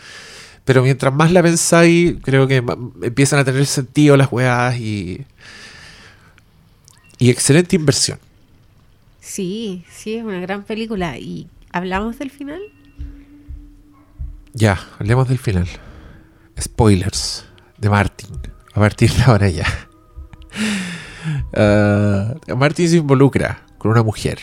Pero 0.70 0.84
mientras 0.84 1.12
más 1.12 1.32
la 1.32 1.42
pensáis, 1.42 2.14
creo 2.22 2.46
que 2.46 2.62
empiezan 3.02 3.40
a 3.40 3.44
tener 3.44 3.66
sentido 3.66 4.16
las 4.16 4.30
weas 4.30 4.78
y. 4.78 5.26
Y 7.18 7.28
excelente 7.28 7.74
inversión. 7.74 8.20
Sí, 9.18 9.84
sí, 9.90 10.14
es 10.14 10.22
una 10.22 10.38
gran 10.38 10.62
película. 10.62 11.18
¿Y 11.18 11.48
hablamos 11.72 12.20
del 12.20 12.30
final? 12.30 12.60
Ya, 14.52 14.78
hablemos 15.00 15.28
del 15.28 15.40
final. 15.40 15.66
Spoilers 16.56 17.46
de 17.76 17.90
Martin. 17.90 18.30
A 18.72 18.78
partir 18.78 19.10
de 19.12 19.22
ahora 19.24 19.48
ya. 19.48 19.66
Ah, 21.52 22.34
Martin 22.56 22.88
se 22.88 22.98
involucra 22.98 23.66
con 23.76 23.90
una 23.90 24.04
mujer, 24.04 24.38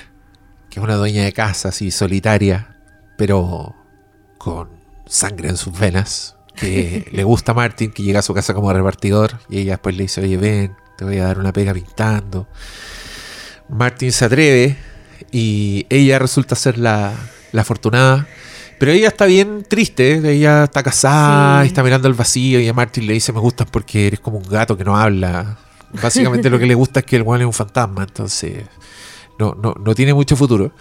que 0.69 0.81
es 0.81 0.83
una 0.83 0.95
dueña 0.95 1.23
de 1.23 1.31
casa, 1.31 1.69
así 1.69 1.89
solitaria, 1.89 2.75
pero 3.17 3.73
con 4.37 4.76
sangre 5.07 5.49
en 5.49 5.57
sus 5.57 5.77
venas, 5.77 6.35
que 6.55 7.07
le 7.11 7.23
gusta 7.23 7.51
a 7.51 7.55
Martin, 7.55 7.91
que 7.91 8.03
llega 8.03 8.19
a 8.19 8.23
su 8.23 8.33
casa 8.33 8.53
como 8.53 8.71
repartidor, 8.71 9.39
y 9.49 9.59
ella 9.59 9.73
después 9.73 9.95
le 9.95 10.03
dice, 10.03 10.21
oye, 10.21 10.37
ven, 10.37 10.75
te 10.97 11.05
voy 11.05 11.17
a 11.19 11.25
dar 11.25 11.39
una 11.39 11.53
pega 11.53 11.73
pintando. 11.73 12.47
Martin 13.69 14.11
se 14.11 14.25
atreve 14.25 14.77
y 15.31 15.85
ella 15.89 16.19
resulta 16.19 16.55
ser 16.55 16.77
la, 16.77 17.13
la 17.51 17.61
afortunada. 17.61 18.27
Pero 18.79 18.91
ella 18.91 19.07
está 19.07 19.25
bien 19.25 19.65
triste, 19.67 20.21
ella 20.31 20.65
está 20.65 20.83
casada, 20.83 21.63
Sí. 21.63 21.67
está 21.69 21.81
mirando 21.83 22.07
al 22.07 22.13
vacío 22.13 22.59
y 22.59 22.67
a 22.67 22.73
Martin 22.73 23.07
le 23.07 23.13
dice, 23.13 23.33
me 23.33 23.39
gustas 23.39 23.67
porque 23.69 24.07
eres 24.07 24.19
como 24.19 24.37
un 24.37 24.47
gato 24.47 24.77
que 24.77 24.83
no 24.83 24.95
habla. 24.95 25.57
Básicamente 26.01 26.49
lo 26.49 26.59
que 26.59 26.67
le 26.67 26.75
gusta 26.75 26.99
es 26.99 27.05
que 27.07 27.15
el 27.15 27.23
weón 27.23 27.41
es 27.41 27.47
un 27.47 27.53
fantasma, 27.53 28.03
entonces 28.03 28.65
no, 29.39 29.55
no, 29.55 29.73
no 29.83 29.95
tiene 29.95 30.13
mucho 30.13 30.35
futuro. 30.35 30.71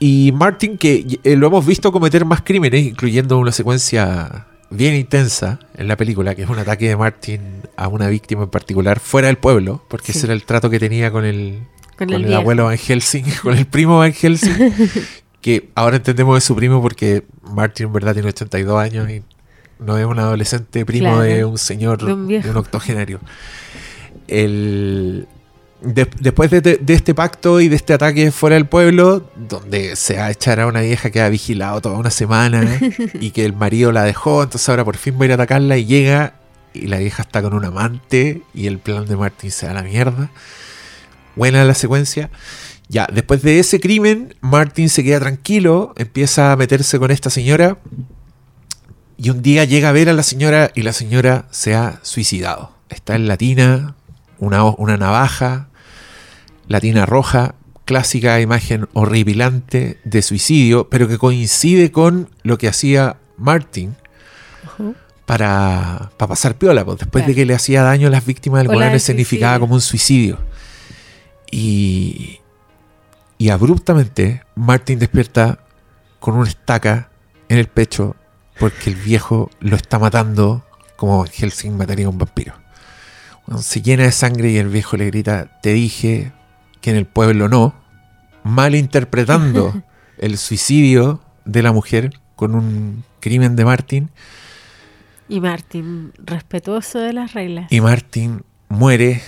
Y 0.00 0.32
Martin, 0.32 0.78
que 0.78 1.20
eh, 1.22 1.36
lo 1.36 1.46
hemos 1.46 1.64
visto 1.66 1.92
cometer 1.92 2.24
más 2.24 2.40
crímenes, 2.42 2.84
incluyendo 2.86 3.38
una 3.38 3.52
secuencia 3.52 4.46
bien 4.70 4.94
intensa 4.94 5.58
en 5.76 5.88
la 5.88 5.96
película, 5.96 6.34
que 6.34 6.42
es 6.42 6.48
un 6.48 6.58
ataque 6.58 6.88
de 6.88 6.96
Martin 6.96 7.40
a 7.76 7.86
una 7.88 8.08
víctima 8.08 8.44
en 8.44 8.48
particular 8.50 8.98
fuera 8.98 9.26
del 9.28 9.36
pueblo, 9.36 9.84
porque 9.88 10.12
Sí. 10.12 10.18
ese 10.18 10.26
era 10.28 10.34
el 10.34 10.44
trato 10.44 10.70
que 10.70 10.78
tenía 10.78 11.10
con 11.10 11.24
el, 11.26 11.60
Con 11.98 12.08
con 12.08 12.24
el 12.24 12.32
abuelo 12.34 12.64
Van 12.64 12.78
Helsing, 12.78 13.24
con 13.42 13.56
el 13.58 13.66
primo 13.66 13.98
Van 13.98 14.12
Helsing, 14.14 14.72
que 15.42 15.68
ahora 15.74 15.96
entendemos 15.96 16.38
es 16.38 16.44
su 16.44 16.56
primo 16.56 16.80
porque 16.80 17.24
Martin 17.42 17.86
en 17.88 17.92
verdad 17.92 18.14
tiene 18.14 18.28
82 18.30 18.78
años 18.80 19.10
y 19.10 19.22
no 19.80 19.98
es 19.98 20.06
un 20.06 20.18
adolescente 20.18 20.86
primo 20.86 21.08
Claro, 21.08 21.20
de 21.22 21.44
un 21.44 21.58
señor, 21.58 22.02
de 22.04 22.12
un 22.14 22.26
de 22.28 22.50
un 22.50 22.56
octogenario. 22.56 23.20
El, 24.28 25.26
de- 25.82 26.08
después 26.20 26.50
de, 26.50 26.80
este 26.88 27.14
pacto 27.14 27.60
y 27.60 27.68
de 27.68 27.76
este 27.76 27.92
ataque 27.92 28.30
fuera 28.30 28.54
del 28.54 28.66
pueblo, 28.66 29.30
donde 29.48 29.96
se 29.96 30.16
va 30.16 30.26
a 30.26 30.30
echar 30.30 30.60
a 30.60 30.66
una 30.66 30.80
vieja 30.80 31.10
que 31.10 31.20
ha 31.20 31.28
vigilado 31.28 31.80
toda 31.80 31.96
una 31.98 32.10
semana 32.10 32.78
y 33.20 33.30
que 33.30 33.44
el 33.44 33.52
marido 33.54 33.92
la 33.92 34.04
dejó, 34.04 34.42
entonces 34.42 34.68
ahora 34.68 34.84
por 34.84 34.96
fin 34.96 35.16
va 35.18 35.22
a 35.22 35.24
ir 35.26 35.30
a 35.32 35.34
atacarla 35.34 35.76
y 35.76 35.84
llega 35.86 36.34
y 36.74 36.86
la 36.86 36.98
vieja 36.98 37.22
está 37.22 37.42
con 37.42 37.54
un 37.54 37.64
amante 37.64 38.42
y 38.54 38.66
el 38.66 38.78
plan 38.78 39.06
de 39.06 39.16
Martin 39.16 39.50
se 39.50 39.66
da 39.66 39.74
la 39.74 39.82
mierda. 39.82 40.30
Buena 41.36 41.64
la 41.64 41.74
secuencia. 41.74 42.30
Ya, 42.88 43.06
después 43.12 43.42
de 43.42 43.60
ese 43.60 43.78
crimen, 43.80 44.34
Martin 44.40 44.88
se 44.88 45.04
queda 45.04 45.20
tranquilo, 45.20 45.94
empieza 45.96 46.52
a 46.52 46.56
meterse 46.56 46.98
con 46.98 47.10
esta 47.10 47.30
señora 47.30 47.78
y 49.16 49.30
un 49.30 49.42
día 49.42 49.64
llega 49.64 49.88
a 49.90 49.92
ver 49.92 50.08
a 50.08 50.12
la 50.12 50.22
señora 50.22 50.70
y 50.74 50.82
la 50.82 50.92
señora 50.92 51.46
se 51.50 51.74
ha 51.74 52.00
suicidado. 52.02 52.72
Está 52.88 53.14
en 53.16 53.28
latina, 53.28 53.94
una, 54.38 54.64
ho- 54.64 54.74
una 54.76 54.96
navaja, 54.96 55.68
latina 56.70 57.04
roja, 57.04 57.56
clásica 57.84 58.40
imagen 58.40 58.88
horripilante 58.92 59.98
de 60.04 60.22
suicidio, 60.22 60.88
pero 60.88 61.08
que 61.08 61.18
coincide 61.18 61.90
con 61.90 62.30
lo 62.44 62.58
que 62.58 62.68
hacía 62.68 63.16
Martin 63.36 63.96
para, 65.26 66.12
para 66.16 66.28
pasar 66.28 66.56
piola, 66.56 66.84
pues, 66.84 67.00
después 67.00 67.26
de 67.26 67.34
que 67.34 67.44
le 67.44 67.54
hacía 67.54 67.82
daño 67.82 68.06
a 68.06 68.10
las 68.10 68.24
víctimas, 68.24 68.62
del 68.68 69.00
significaba 69.00 69.54
suicidio. 69.54 69.60
como 69.60 69.74
un 69.74 69.80
suicidio. 69.80 70.38
Y, 71.50 72.38
y 73.36 73.48
abruptamente 73.48 74.44
Martin 74.54 75.00
despierta 75.00 75.58
con 76.20 76.36
una 76.36 76.48
estaca 76.48 77.10
en 77.48 77.58
el 77.58 77.66
pecho 77.66 78.14
porque 78.60 78.90
el 78.90 78.96
viejo 78.96 79.50
lo 79.58 79.74
está 79.74 79.98
matando 79.98 80.64
como 80.94 81.18
Van 81.18 81.28
Helsing 81.32 81.76
mataría 81.76 82.06
a 82.06 82.10
un 82.10 82.18
vampiro. 82.18 82.54
Se 83.58 83.82
llena 83.82 84.04
de 84.04 84.12
sangre 84.12 84.52
y 84.52 84.58
el 84.58 84.68
viejo 84.68 84.96
le 84.96 85.06
grita, 85.06 85.58
te 85.60 85.72
dije 85.72 86.30
que 86.80 86.90
en 86.90 86.96
el 86.96 87.06
pueblo 87.06 87.48
no, 87.48 87.74
malinterpretando 88.44 89.82
el 90.18 90.38
suicidio 90.38 91.20
de 91.44 91.62
la 91.62 91.72
mujer 91.72 92.12
con 92.36 92.54
un 92.54 93.04
crimen 93.20 93.56
de 93.56 93.64
Martin 93.64 94.10
Y 95.28 95.40
Martin, 95.40 96.12
respetuoso 96.18 96.98
de 96.98 97.12
las 97.12 97.32
reglas. 97.34 97.70
y 97.70 97.80
Martin 97.80 98.42
muere 98.68 99.20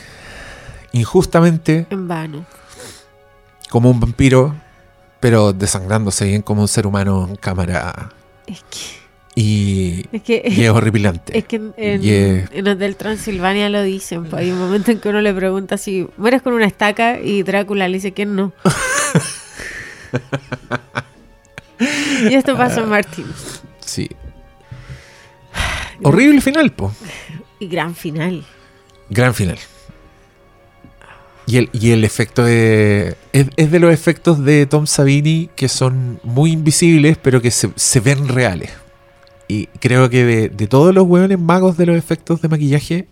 injustamente 0.93 1.87
En 1.91 2.09
vano. 2.09 2.45
como 3.71 3.91
un 3.91 4.01
vampiro, 4.01 4.55
pero 5.21 5.53
desangrándose 5.53 6.27
bien 6.27 6.43
como 6.43 6.63
un 6.63 6.69
ser 6.69 6.87
humano 6.87 7.27
en 7.29 7.37
cámara 7.37 8.11
Es 8.47 8.63
que. 8.71 9.02
Y, 9.35 10.07
Es 10.13 10.23
que. 10.23 10.43
y 10.45 10.63
es 10.63 10.71
horripilante. 10.71 11.37
Es 11.37 11.45
que 11.45 11.57
en, 11.57 11.75
en, 11.77 12.49
en 12.53 12.69
Hotel 12.69 12.97
Transilvania 12.97 13.71
lo 13.71 13.83
dicen. 13.83 14.25
pues, 14.25 14.43
hay 14.43 14.51
un 14.51 14.59
momento 14.59 14.91
en 14.91 15.01
que 15.01 15.09
uno 15.09 15.23
le 15.23 15.33
pregunta 15.33 15.79
si 15.79 16.07
mueres 16.17 16.43
con 16.43 16.53
una 16.53 16.67
estaca 16.67 17.19
y 17.19 17.43
Drácula 17.43 17.89
le 17.89 17.95
dice 17.95 18.13
que 18.13 18.27
no. 18.27 18.53
y 22.31 22.35
esto 22.35 22.57
pasó 22.57 22.83
en 22.83 22.91
Martin. 22.91 23.25
Sí. 23.81 24.11
Horrible 26.03 26.41
final, 26.41 26.73
po. 26.73 26.93
Y 27.59 27.69
gran 27.69 27.95
final. 27.95 28.45
Gran 29.09 29.35
final. 29.35 29.59
Y 31.47 31.57
el, 31.57 31.71
y 31.73 31.93
el 31.93 32.05
efecto 32.05 32.45
de. 32.45 33.17
Es, 33.33 33.47
es 33.57 33.71
de 33.71 33.81
los 33.81 33.95
efectos 33.95 34.45
de 34.45 34.67
Tom 34.67 34.87
Savini 34.87 35.49
que 35.57 35.69
son 35.69 36.21
muy 36.23 36.53
invisibles, 36.53 37.17
pero 37.17 37.41
que 37.41 37.51
se, 37.51 37.71
se 37.77 38.01
ven 38.01 38.29
reales. 38.29 38.71
Y 39.49 39.67
creo 39.67 40.09
que 40.09 40.25
de, 40.25 40.49
de 40.49 40.67
todos 40.67 40.95
los 40.95 41.05
hueones 41.07 41.39
magos 41.39 41.77
de 41.77 41.87
los 41.87 41.97
efectos 41.97 42.41
de 42.41 42.49
maquillaje, 42.49 43.09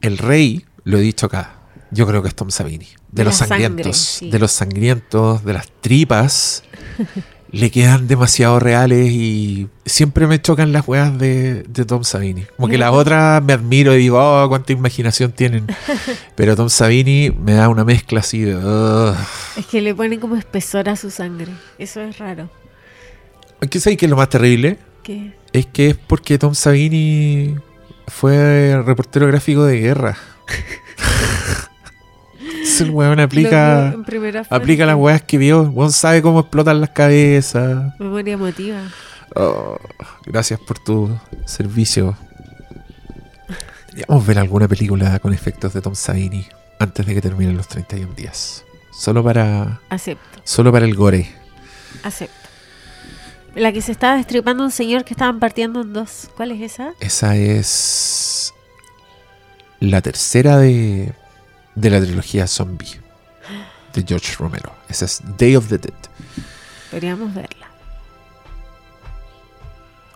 el 0.00 0.18
rey, 0.18 0.64
lo 0.84 0.98
he 0.98 1.00
dicho 1.00 1.26
acá, 1.26 1.54
yo 1.90 2.06
creo 2.06 2.22
que 2.22 2.28
es 2.28 2.34
Tom 2.34 2.50
Savini. 2.50 2.86
De, 3.10 3.22
De 3.22 3.24
los 3.24 3.36
sangre, 3.36 3.64
sangrientos. 3.64 3.96
sí. 3.96 4.30
De 4.30 4.38
los 4.38 4.52
sangrientos, 4.52 5.44
de 5.44 5.52
las 5.52 5.68
tripas. 5.80 6.62
le 7.50 7.70
quedan 7.70 8.06
demasiado 8.06 8.60
reales 8.60 9.10
y 9.10 9.68
siempre 9.86 10.26
me 10.26 10.40
chocan 10.40 10.70
las 10.70 10.86
weas 10.86 11.16
de, 11.18 11.62
de 11.62 11.84
Tom 11.86 12.04
Savini. 12.04 12.44
Como 12.56 12.68
que 12.68 12.76
las 12.76 12.92
otras 12.92 13.42
me 13.42 13.54
admiro 13.54 13.94
y 13.94 13.98
digo, 13.98 14.18
oh, 14.20 14.48
cuánta 14.48 14.72
imaginación 14.72 15.32
tienen. 15.32 15.66
Pero 16.34 16.56
Tom 16.56 16.68
Savini 16.68 17.30
me 17.30 17.54
da 17.54 17.68
una 17.70 17.84
mezcla 17.84 18.20
así 18.20 18.40
de... 18.42 19.14
Es 19.56 19.66
que 19.66 19.80
le 19.80 19.94
ponen 19.94 20.20
como 20.20 20.36
espesor 20.36 20.88
a 20.90 20.96
su 20.96 21.10
sangre. 21.10 21.52
Eso 21.78 22.00
es 22.02 22.18
raro. 22.18 22.50
¿Qué 23.70 23.80
sabéis 23.80 23.98
que 23.98 24.06
es 24.06 24.10
lo 24.10 24.16
más 24.16 24.28
terrible? 24.28 24.78
¿Qué? 25.08 25.32
Es 25.54 25.64
que 25.64 25.88
es 25.88 25.96
porque 25.96 26.36
Tom 26.36 26.54
Savini 26.54 27.56
fue 28.08 28.78
reportero 28.84 29.26
gráfico 29.26 29.64
de 29.64 29.80
guerra. 29.80 30.18
El 32.80 32.90
weón 32.90 33.18
aplica, 33.18 33.94
aplica 34.50 34.84
las 34.84 34.96
weas 34.96 35.22
que 35.22 35.38
vio. 35.38 35.62
El 35.62 35.68
weón 35.70 35.92
sabe 35.92 36.20
cómo 36.20 36.40
explotan 36.40 36.82
las 36.82 36.90
cabezas. 36.90 37.98
Memoria 37.98 38.34
emotiva. 38.34 38.82
Oh, 39.34 39.78
gracias 40.26 40.60
por 40.60 40.78
tu 40.78 41.18
servicio. 41.46 42.14
A 44.08 44.18
ver 44.18 44.38
alguna 44.38 44.68
película 44.68 45.18
con 45.20 45.32
efectos 45.32 45.72
de 45.72 45.80
Tom 45.80 45.94
Savini 45.94 46.46
antes 46.78 47.06
de 47.06 47.14
que 47.14 47.22
terminen 47.22 47.56
los 47.56 47.66
31 47.66 48.12
días. 48.12 48.62
Solo 48.92 49.24
para, 49.24 49.80
Acepto, 49.88 50.42
solo 50.44 50.70
para 50.70 50.84
el 50.84 50.94
gore. 50.94 51.30
acepto. 52.04 52.37
La 53.58 53.72
que 53.72 53.82
se 53.82 53.90
estaba 53.90 54.16
destripando 54.16 54.62
un 54.62 54.70
señor 54.70 55.04
que 55.04 55.14
estaban 55.14 55.40
partiendo 55.40 55.80
en 55.80 55.92
dos. 55.92 56.30
¿Cuál 56.36 56.52
es 56.52 56.60
esa? 56.60 56.92
Esa 57.00 57.34
es 57.34 58.54
la 59.80 60.00
tercera 60.00 60.58
de, 60.58 61.12
de 61.74 61.90
la 61.90 62.00
trilogía 62.00 62.46
Zombie 62.46 63.00
de 63.94 64.04
George 64.06 64.36
Romero. 64.38 64.72
Esa 64.88 65.06
es 65.06 65.20
Day 65.36 65.56
of 65.56 65.68
the 65.68 65.78
Dead. 65.78 65.92
Podríamos 66.92 67.34
verla. 67.34 67.66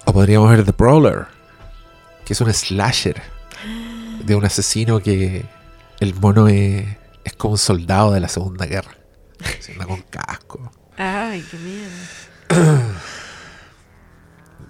O 0.05 0.13
podríamos 0.13 0.49
ver 0.49 0.65
The 0.65 0.73
Brawler, 0.73 1.27
que 2.25 2.35
es 2.35 2.41
un 2.41 2.53
slasher 2.55 3.21
de 4.25 4.37
un 4.37 4.45
asesino 4.45 5.01
que 5.01 5.45
el 5.99 6.15
mono 6.15 6.47
es, 6.47 6.87
es 7.25 7.33
como 7.33 7.55
un 7.55 7.59
soldado 7.59 8.13
de 8.13 8.21
la 8.21 8.29
Segunda 8.29 8.67
Guerra. 8.67 8.95
Se 9.59 9.73
anda 9.73 9.87
con 9.87 10.01
casco. 10.03 10.71
Ay, 10.97 11.45
qué 11.51 11.57
miedo. 11.59 12.83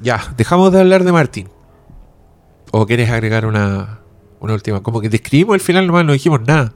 Ya, 0.01 0.33
dejamos 0.37 0.73
de 0.73 0.81
hablar 0.81 1.05
de 1.05 1.13
Martin. 1.13 1.49
¿O 2.71 2.87
quieres 2.87 3.11
agregar 3.11 3.45
una, 3.47 4.01
una 4.41 4.55
última? 4.55 4.83
Como 4.83 5.01
que 5.01 5.09
describimos 5.09 5.55
el 5.55 5.61
final 5.61 5.87
nomás, 5.87 6.05
no 6.05 6.13
dijimos 6.13 6.41
nada. 6.43 6.73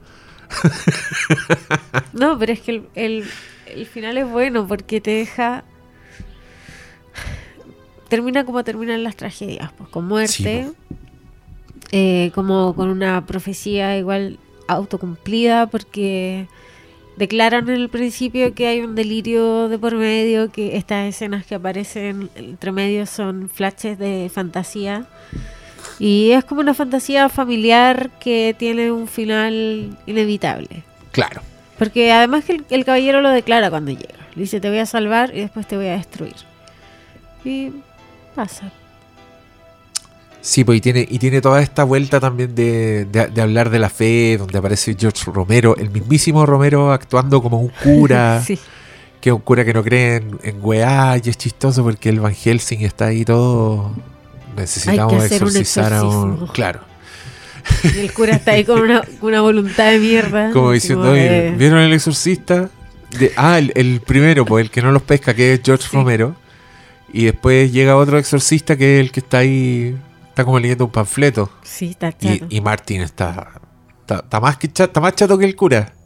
No, 2.13 2.37
pero 2.39 2.53
es 2.53 2.61
que 2.61 2.71
el, 2.71 2.89
el- 2.95 3.25
el 3.67 3.85
final 3.85 4.17
es 4.17 4.29
bueno 4.29 4.65
porque 4.67 5.01
te 5.01 5.11
deja. 5.11 5.63
Termina 8.07 8.45
como 8.45 8.63
terminan 8.63 9.03
las 9.03 9.15
tragedias, 9.17 9.71
pues 9.77 9.89
con 9.89 10.07
muerte, 10.07 10.71
eh, 11.91 12.31
como 12.33 12.73
con 12.75 12.87
una 12.89 13.25
profecía 13.25 13.97
igual 13.97 14.39
autocumplida 14.69 15.67
porque 15.67 16.47
declaran 17.17 17.67
en 17.69 17.75
el 17.75 17.89
principio 17.89 18.53
que 18.53 18.67
hay 18.67 18.81
un 18.81 18.95
delirio 18.95 19.67
de 19.67 19.77
por 19.77 19.95
medio, 19.95 20.51
que 20.51 20.77
estas 20.77 21.07
escenas 21.07 21.45
que 21.45 21.55
aparecen 21.55 22.29
entre 22.35 22.71
medio 22.71 23.05
son 23.05 23.49
flashes 23.49 23.97
de 23.97 24.31
fantasía. 24.33 25.05
Y 25.99 26.31
es 26.31 26.45
como 26.45 26.61
una 26.61 26.73
fantasía 26.73 27.27
familiar 27.27 28.11
que 28.19 28.55
tiene 28.57 28.91
un 28.91 29.07
final 29.07 29.97
inevitable. 30.05 30.83
Claro. 31.11 31.41
Porque 31.77 32.11
además 32.11 32.45
que 32.45 32.53
el, 32.53 32.65
el 32.69 32.85
caballero 32.85 33.21
lo 33.21 33.29
declara 33.29 33.69
cuando 33.69 33.91
llega. 33.91 34.15
Le 34.35 34.41
dice, 34.43 34.59
te 34.59 34.69
voy 34.69 34.79
a 34.79 34.85
salvar 34.85 35.35
y 35.35 35.39
después 35.39 35.67
te 35.67 35.75
voy 35.75 35.87
a 35.87 35.97
destruir. 35.97 36.35
Y 37.43 37.71
pasa. 38.35 38.71
Sí, 40.41 40.63
pues 40.63 40.77
y 40.77 40.81
tiene, 40.81 41.05
y 41.09 41.19
tiene 41.19 41.41
toda 41.41 41.61
esta 41.61 41.83
vuelta 41.83 42.19
también 42.19 42.55
de, 42.55 43.05
de- 43.05 43.27
de 43.27 43.41
hablar 43.41 43.69
de 43.69 43.79
la 43.79 43.89
fe, 43.89 44.37
donde 44.37 44.57
aparece 44.57 44.95
George 44.97 45.29
Romero, 45.31 45.75
el 45.77 45.89
mismísimo 45.89 46.45
Romero 46.45 46.91
actuando 46.93 47.41
como 47.41 47.59
un 47.59 47.69
cura, 47.83 48.41
sí. 48.45 48.57
que 49.19 49.29
es 49.29 49.33
un 49.35 49.41
cura 49.41 49.65
que 49.65 49.73
no 49.73 49.83
cree 49.83 50.17
en, 50.17 50.39
en 50.43 50.57
weá, 50.61 51.17
y 51.21 51.29
es 51.29 51.37
chistoso 51.37 51.83
porque 51.83 52.09
el 52.09 52.19
Van 52.21 52.33
Helsing 52.33 52.81
está 52.81 53.07
ahí 53.07 53.25
todo. 53.25 53.91
Necesitamos 54.55 55.13
un 55.13 55.21
exorcizar 55.21 55.93
a 55.93 56.03
un. 56.03 56.47
Claro. 56.47 56.79
Y 57.83 57.99
el 57.99 58.13
cura 58.13 58.35
está 58.35 58.51
ahí 58.53 58.63
con 58.63 58.79
una, 58.81 59.01
una 59.21 59.41
voluntad 59.41 59.91
de 59.91 59.99
mierda. 59.99 60.51
Como 60.51 60.71
diciendo, 60.71 61.01
como 61.03 61.13
"Oye, 61.13 61.29
de- 61.29 61.51
¿vieron 61.51 61.79
el 61.79 61.91
exorcista? 61.93 62.69
De- 63.19 63.33
ah, 63.35 63.57
el, 63.59 63.71
el 63.75 64.01
primero, 64.01 64.45
pues 64.45 64.63
el 64.65 64.71
que 64.71 64.81
no 64.81 64.91
los 64.91 65.01
pesca, 65.01 65.33
que 65.33 65.53
es 65.53 65.61
George 65.63 65.87
Sí. 65.89 65.95
Romero. 65.97 66.35
Y 67.11 67.25
después 67.25 67.71
llega 67.71 67.95
otro 67.97 68.17
exorcista 68.17 68.75
que 68.77 68.95
es 68.99 69.05
el 69.05 69.11
que 69.11 69.19
está 69.21 69.39
ahí, 69.39 69.95
está 70.37 70.45
como 70.45 70.59
leyendo 70.59 70.85
un 70.85 70.91
panfleto. 70.91 71.49
Sí, 71.63 71.87
está 71.89 72.09
Y, 72.19 72.37
chato. 72.39 72.45
y 72.47 72.61
Martin 72.61 73.01
está, 73.01 73.53
está, 74.01 74.17
está 74.19 74.39
más 74.39 74.55
que 74.57 74.71
cha- 74.71 74.83
está 74.83 75.01
más 75.01 75.15
chato 75.15 75.35
que 75.37 75.45
el 75.45 75.55
cura. 75.55 75.93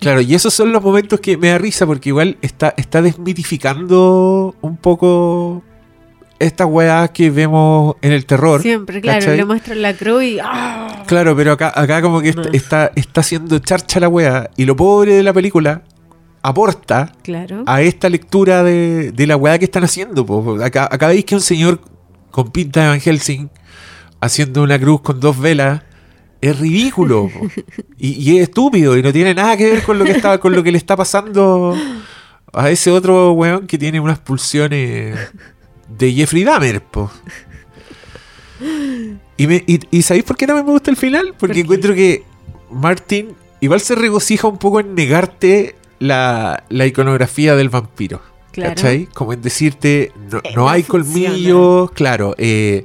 Claro, 0.00 0.20
y 0.20 0.34
esos 0.34 0.52
son 0.52 0.70
los 0.70 0.82
momentos 0.82 1.18
que 1.20 1.36
me 1.38 1.48
da 1.48 1.56
risa 1.56 1.86
porque 1.86 2.10
igual 2.10 2.36
está, 2.42 2.74
está 2.76 3.00
desmitificando 3.00 4.54
un 4.60 4.76
poco 4.76 5.62
estas 6.38 6.66
weas 6.66 7.08
que 7.10 7.30
vemos 7.30 7.96
en 8.02 8.12
el 8.12 8.26
terror. 8.26 8.60
Siempre, 8.60 9.00
claro, 9.00 9.20
¿cachai? 9.20 9.36
le 9.38 9.44
muestran 9.46 9.80
la 9.80 9.94
cruz 9.94 10.22
y... 10.24 10.38
¡ah! 10.42 11.04
Claro, 11.06 11.34
pero 11.34 11.52
acá, 11.52 11.72
acá 11.74 12.02
como 12.02 12.20
que 12.20 12.32
No. 12.32 12.42
está, 12.42 12.52
está, 12.56 12.90
está 12.96 13.20
haciendo 13.22 13.58
charcha 13.60 13.98
la 13.98 14.08
wea. 14.08 14.50
Y 14.56 14.66
lo 14.66 14.76
pobre 14.76 15.14
de 15.14 15.22
la 15.22 15.32
película 15.32 15.82
aporta 16.42 17.12
Claro. 17.22 17.62
a 17.64 17.80
esta 17.80 18.10
lectura 18.10 18.62
de, 18.62 19.10
de 19.12 19.26
la 19.26 19.36
weá 19.36 19.58
que 19.58 19.64
están 19.64 19.84
haciendo. 19.84 20.26
po. 20.26 20.58
Acá, 20.62 20.86
acá 20.90 21.06
veis 21.08 21.24
que 21.24 21.34
un 21.34 21.40
señor 21.40 21.80
con 22.34 22.50
pinta 22.50 22.82
de 22.82 22.88
Van 22.88 23.00
Helsing 23.00 23.48
haciendo 24.20 24.64
una 24.64 24.76
cruz 24.76 25.02
con 25.02 25.20
dos 25.20 25.38
velas 25.38 25.82
es 26.40 26.58
ridículo 26.58 27.30
y, 27.96 28.20
y 28.20 28.38
es 28.38 28.48
estúpido 28.48 28.98
y 28.98 29.02
no 29.04 29.12
tiene 29.12 29.34
nada 29.34 29.56
que 29.56 29.70
ver 29.70 29.84
con 29.84 30.00
lo 30.00 30.04
que 30.04 30.10
está, 30.10 30.38
con 30.38 30.52
lo 30.52 30.64
que 30.64 30.72
le 30.72 30.78
está 30.78 30.96
pasando 30.96 31.76
a 32.52 32.70
ese 32.70 32.90
otro 32.90 33.30
weón 33.34 33.68
que 33.68 33.78
tiene 33.78 34.00
unas 34.00 34.18
pulsiones 34.18 35.16
de 35.88 36.12
Jeffrey 36.12 36.42
Dahmer. 36.42 36.82
po. 36.82 37.08
Y, 39.36 39.46
me, 39.46 39.62
y, 39.68 39.78
y 39.96 40.02
¿sabéis 40.02 40.24
por 40.24 40.36
qué 40.36 40.48
no 40.48 40.56
me 40.56 40.62
gusta 40.62 40.90
el 40.90 40.96
final? 40.96 41.34
Porque 41.38 41.60
encuentro 41.60 41.94
que 41.94 42.24
Martin 42.68 43.28
igual 43.60 43.80
se 43.80 43.94
regocija 43.94 44.48
un 44.48 44.58
poco 44.58 44.80
en 44.80 44.96
negarte 44.96 45.76
la, 46.00 46.64
la 46.68 46.84
iconografía 46.84 47.54
del 47.54 47.68
vampiro. 47.68 48.33
Claro. 48.54 48.74
¿Cachai? 48.76 49.06
Como 49.12 49.32
en 49.32 49.42
decirte, 49.42 50.12
no, 50.30 50.38
Eh, 50.38 50.52
no 50.54 50.68
hay 50.68 50.82
funciona. 50.84 51.28
colmillos, 51.28 51.90
claro. 51.90 52.34
eh, 52.38 52.84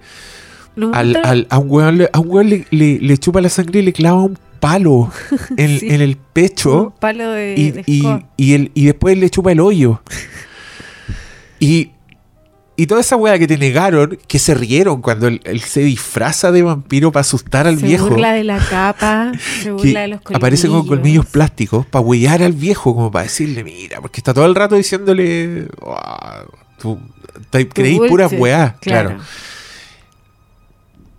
No, 0.76 0.92
al, 0.94 1.16
al- 1.24 1.48
a 1.50 1.58
un 1.60 1.70
weón, 1.70 1.98
le, 2.00 2.10
a 2.12 2.20
un 2.20 2.28
weón 2.30 2.50
le, 2.50 2.66
le- 2.72 3.00
le 3.00 3.18
chupa 3.18 3.40
la 3.40 3.50
sangre 3.50 3.80
y 3.80 3.84
le 3.84 3.94
clava 3.94 4.24
un 4.24 4.38
palo 4.60 5.12
en, 5.58 5.80
Sí. 5.80 5.88
en 5.90 6.02
el 6.02 6.10
un 6.12 6.18
pecho 6.34 6.94
palo 7.00 7.32
de, 7.32 7.54
y, 7.58 7.72
de 7.72 7.84
y, 7.86 7.98
escoba. 7.98 8.24
y 8.36 8.54
el- 8.54 8.72
y 8.74 8.86
después 8.86 9.18
le 9.18 9.30
chupa 9.30 9.52
el 9.52 9.60
hoyo. 9.60 10.02
Y, 11.60 11.92
y 12.80 12.88
toda 12.88 13.02
esa 13.02 13.18
weá 13.18 13.38
que 13.38 13.46
te 13.46 13.58
negaron, 13.58 14.18
que 14.26 14.40
se 14.40 14.54
rieron 14.54 15.02
cuando 15.02 15.28
él, 15.28 15.42
él 15.44 15.60
se 15.60 15.82
disfraza 15.82 16.50
de 16.54 16.62
vampiro 16.64 17.12
para 17.12 17.22
asustar 17.22 17.68
al 17.68 17.78
se 17.78 17.86
viejo. 17.86 18.08
burla 18.10 18.32
de 18.32 18.46
la 18.46 18.58
capa, 18.58 19.34
se 19.62 19.72
burla 19.74 20.00
de 20.02 20.08
los 20.08 20.22
colmillos. 20.22 20.38
aparece 20.40 20.68
con 20.70 20.88
colmillos 20.88 21.26
plásticos 21.26 21.86
para 21.86 22.00
huellar 22.06 22.42
al 22.42 22.54
viejo, 22.54 22.96
como 22.96 23.12
para 23.12 23.24
decirle, 23.24 23.66
mira, 23.66 24.00
porque 24.00 24.22
está 24.22 24.34
todo 24.34 24.46
el 24.46 24.56
rato 24.56 24.76
diciéndole, 24.76 25.68
"Ah, 25.86 26.44
tú 26.80 26.98
te 27.50 27.66
Tu 27.66 27.74
creí 27.74 27.98
puras 27.98 28.30
bullshit, 28.32 28.40
weá, 28.42 28.78
claro. 28.80 29.18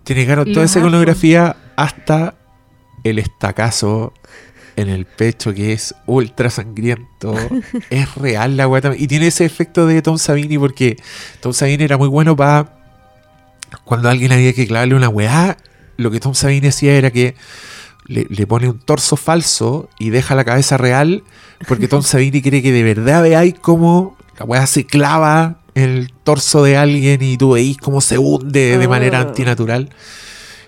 Te 0.03 0.15
negaron 0.15 0.51
toda 0.51 0.65
esa 0.65 0.79
iconografía 0.79 1.55
hasta 1.75 2.33
el 3.03 3.19
estacazo 3.19 4.13
en 4.75 4.89
el 4.89 5.05
pecho 5.05 5.53
que 5.53 5.73
es 5.73 5.95
ultra 6.05 6.49
sangriento. 6.49 7.35
es 7.89 8.15
real 8.15 8.57
la 8.57 8.67
weá 8.67 8.81
también. 8.81 9.03
Y 9.03 9.07
tiene 9.07 9.27
ese 9.27 9.45
efecto 9.45 9.85
de 9.87 10.01
Tom 10.01 10.17
Savini 10.17 10.57
porque 10.57 10.97
Tom 11.39 11.53
Savini 11.53 11.83
era 11.83 11.97
muy 11.97 12.07
bueno 12.07 12.35
para 12.35 12.77
cuando 13.85 14.09
alguien 14.09 14.31
había 14.31 14.53
que 14.53 14.67
clavarle 14.67 14.95
una 14.95 15.09
weá. 15.09 15.57
Lo 15.97 16.11
que 16.11 16.19
Tom 16.19 16.33
Savini 16.33 16.67
hacía 16.67 16.95
era 16.95 17.11
que 17.11 17.35
le, 18.05 18.25
le 18.29 18.47
pone 18.47 18.69
un 18.69 18.79
torso 18.79 19.15
falso 19.15 19.89
y 19.99 20.09
deja 20.09 20.35
la 20.35 20.43
cabeza 20.43 20.77
real 20.77 21.23
porque 21.67 21.87
Tom 21.87 22.01
Savini 22.03 22.41
cree 22.41 22.61
que 22.61 22.71
de 22.71 22.83
verdad 22.83 23.21
veáis 23.21 23.53
cómo 23.59 24.17
la 24.39 24.45
weá 24.45 24.65
se 24.67 24.85
clava 24.85 25.59
en 25.75 25.89
el 25.89 26.11
torso 26.23 26.63
de 26.63 26.75
alguien 26.77 27.21
y 27.21 27.37
tú 27.37 27.51
veis 27.51 27.77
cómo 27.77 28.01
se 28.01 28.17
hunde 28.17 28.77
de 28.77 28.87
manera 28.87 29.19
Oh. 29.21 29.27
antinatural. 29.29 29.89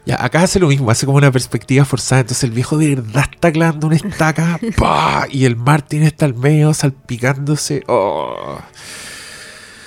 Ya, 0.06 0.24
acá 0.24 0.44
hace 0.44 0.60
lo 0.60 0.68
mismo, 0.68 0.92
hace 0.92 1.06
como 1.06 1.18
una 1.18 1.32
perspectiva 1.32 1.86
forzada. 1.86 2.22
Entonces 2.22 2.44
el 2.44 2.52
viejo 2.52 2.78
de 2.78 2.96
verdad 2.96 3.26
está 3.32 3.52
clavando 3.52 3.88
una 3.88 3.96
estaca 3.96 4.60
¡pah! 4.78 5.26
y 5.30 5.46
el 5.46 5.56
Martin 5.56 6.04
está 6.04 6.26
al 6.26 6.34
medio 6.34 6.74
salpicándose. 6.74 7.84
¡oh! 7.88 8.58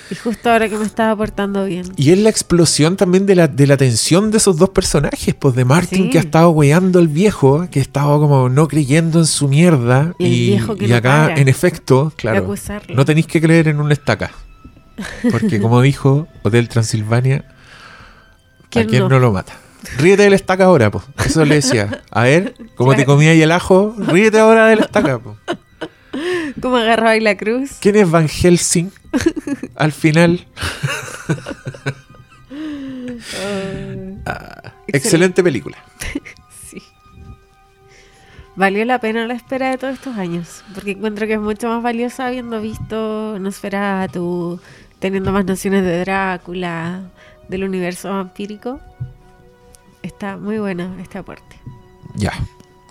Y 0.09 0.15
justo 0.15 0.49
ahora 0.49 0.69
que 0.69 0.77
me 0.77 0.85
estaba 0.85 1.13
portando 1.17 1.65
bien. 1.65 1.91
Y 1.97 2.11
es 2.11 2.17
la 2.17 2.29
explosión 2.29 2.95
también 2.95 3.25
de 3.25 3.35
la, 3.35 3.47
de 3.49 3.67
la 3.67 3.75
tensión 3.75 4.31
de 4.31 4.37
esos 4.37 4.55
dos 4.57 4.69
personajes, 4.69 5.35
pues 5.35 5.53
de 5.53 5.65
Martin 5.65 6.05
Sí. 6.05 6.09
que 6.09 6.17
ha 6.17 6.21
estado 6.21 6.49
weando 6.51 6.99
al 6.99 7.09
viejo, 7.09 7.67
que 7.69 7.79
ha 7.79 7.81
estado 7.81 8.17
como 8.19 8.47
no 8.47 8.69
creyendo 8.69 9.19
en 9.19 9.25
su 9.25 9.49
mierda. 9.49 10.15
Y 10.17 10.23
el 10.25 10.31
viejo 10.59 10.75
que 10.77 10.85
y 10.85 10.87
no 10.87 10.95
acá, 10.95 11.33
en 11.35 11.49
efecto, 11.49 12.13
claro, 12.15 12.55
no 12.95 13.03
tenéis 13.03 13.27
que 13.27 13.41
creer 13.41 13.67
en 13.67 13.81
una 13.81 13.91
estaca. 13.93 14.31
Porque 15.29 15.59
como 15.61 15.81
dijo 15.81 16.27
Hotel 16.41 16.69
Transilvania, 16.69 17.43
¿a 17.49 18.69
¿Quién 18.69 18.87
quién 18.87 19.03
no? 19.03 19.09
no? 19.09 19.19
lo 19.19 19.33
mata? 19.33 19.53
Ríete 19.97 20.23
de 20.23 20.29
la 20.29 20.35
estaca 20.35 20.65
ahora, 20.65 20.91
pues. 20.91 21.03
Eso 21.25 21.45
le 21.45 21.55
decía. 21.55 22.03
A 22.11 22.23
ver, 22.23 22.55
como 22.75 22.95
te 22.95 23.05
comía 23.05 23.31
ahí 23.31 23.41
el 23.41 23.51
ajo, 23.51 23.95
ríete 23.97 24.39
ahora 24.39 24.67
de 24.67 24.75
la 24.77 24.83
estaca, 24.83 25.19
pues. 25.19 25.37
¿Cómo 26.61 26.77
agarraba 26.77 27.11
ahí 27.11 27.19
la 27.19 27.37
cruz? 27.37 27.71
¿Quién 27.79 27.95
es 27.97 28.09
Van 28.09 28.27
Helsing? 28.27 28.91
Al 29.75 29.91
final. 29.91 30.47
Ah, 34.25 34.73
excelente 34.87 35.43
película. 35.43 35.77
Sí. 36.69 36.83
Valió 38.57 38.83
la 38.83 38.99
pena 38.99 39.25
la 39.25 39.33
espera 39.33 39.69
de 39.69 39.77
todos 39.77 39.93
estos 39.93 40.17
años, 40.17 40.65
porque 40.73 40.91
encuentro 40.91 41.25
que 41.27 41.33
es 41.33 41.39
mucho 41.39 41.69
más 41.69 41.81
valiosa 41.81 42.27
habiendo 42.27 42.59
visto 42.59 43.37
Nosferatu, 43.39 44.59
teniendo 44.99 45.31
más 45.31 45.45
nociones 45.45 45.85
de 45.85 45.99
Drácula, 46.01 47.03
del 47.47 47.63
universo 47.63 48.09
vampírico. 48.09 48.81
Está 50.07 50.37
muy 50.37 50.57
buena 50.57 50.95
este 51.01 51.17
aporte. 51.17 51.57
Ya, 52.15 52.31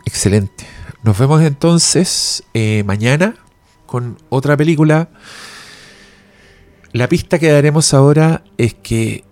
excelente. 0.04 0.66
Nos 1.02 1.18
vemos 1.18 1.40
entonces 1.40 2.44
eh, 2.52 2.82
mañana 2.84 3.36
con 3.86 4.18
otra 4.28 4.54
película. 4.54 5.08
La 6.92 7.08
pista 7.08 7.38
que 7.38 7.50
daremos 7.50 7.94
ahora 7.94 8.44
es 8.58 8.74
que 8.74 9.24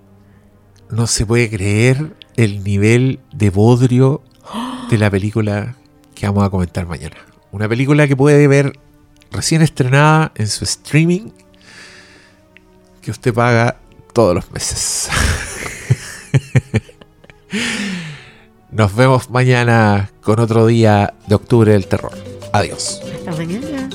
no 0.88 1.06
se 1.06 1.26
puede 1.26 1.50
creer 1.50 2.16
el 2.36 2.64
nivel 2.64 3.20
de 3.34 3.50
bodrio 3.50 4.22
de 4.88 4.96
la 4.96 5.10
película 5.10 5.76
que 6.14 6.26
vamos 6.26 6.42
a 6.42 6.48
comentar 6.48 6.86
mañana. 6.86 7.16
Una 7.52 7.68
película 7.68 8.08
que 8.08 8.16
puede 8.16 8.48
ver 8.48 8.80
recién 9.30 9.60
estrenada 9.60 10.32
en 10.36 10.48
su 10.48 10.64
streaming 10.64 11.32
que 13.02 13.10
usted 13.10 13.34
paga 13.34 13.76
todos 14.14 14.34
los 14.34 14.50
meses. 14.52 15.10
Nos 18.70 18.94
vemos 18.94 19.30
mañana 19.30 20.10
con 20.20 20.40
otro 20.40 20.66
día 20.66 21.14
de 21.26 21.34
octubre 21.34 21.72
del 21.72 21.86
terror. 21.86 22.12
Adiós. 22.52 23.00
Hasta 23.18 23.32
mañana. 23.32 23.88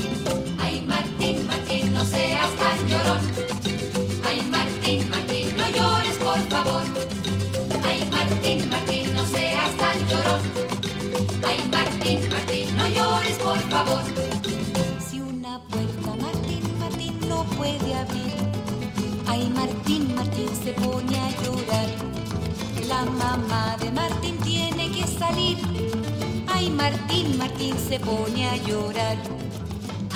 Martín, 26.79 27.37
Martín 27.37 27.75
se 27.77 27.99
pone 27.99 28.47
a 28.47 28.55
llorar. 28.55 29.17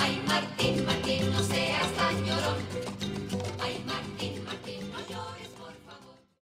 Ay, 0.00 0.18
Martín, 0.26 0.86
Martín, 0.86 1.30
no 1.30 1.42
seas 1.42 1.92
tan 1.94 2.14
llorón. 2.24 2.73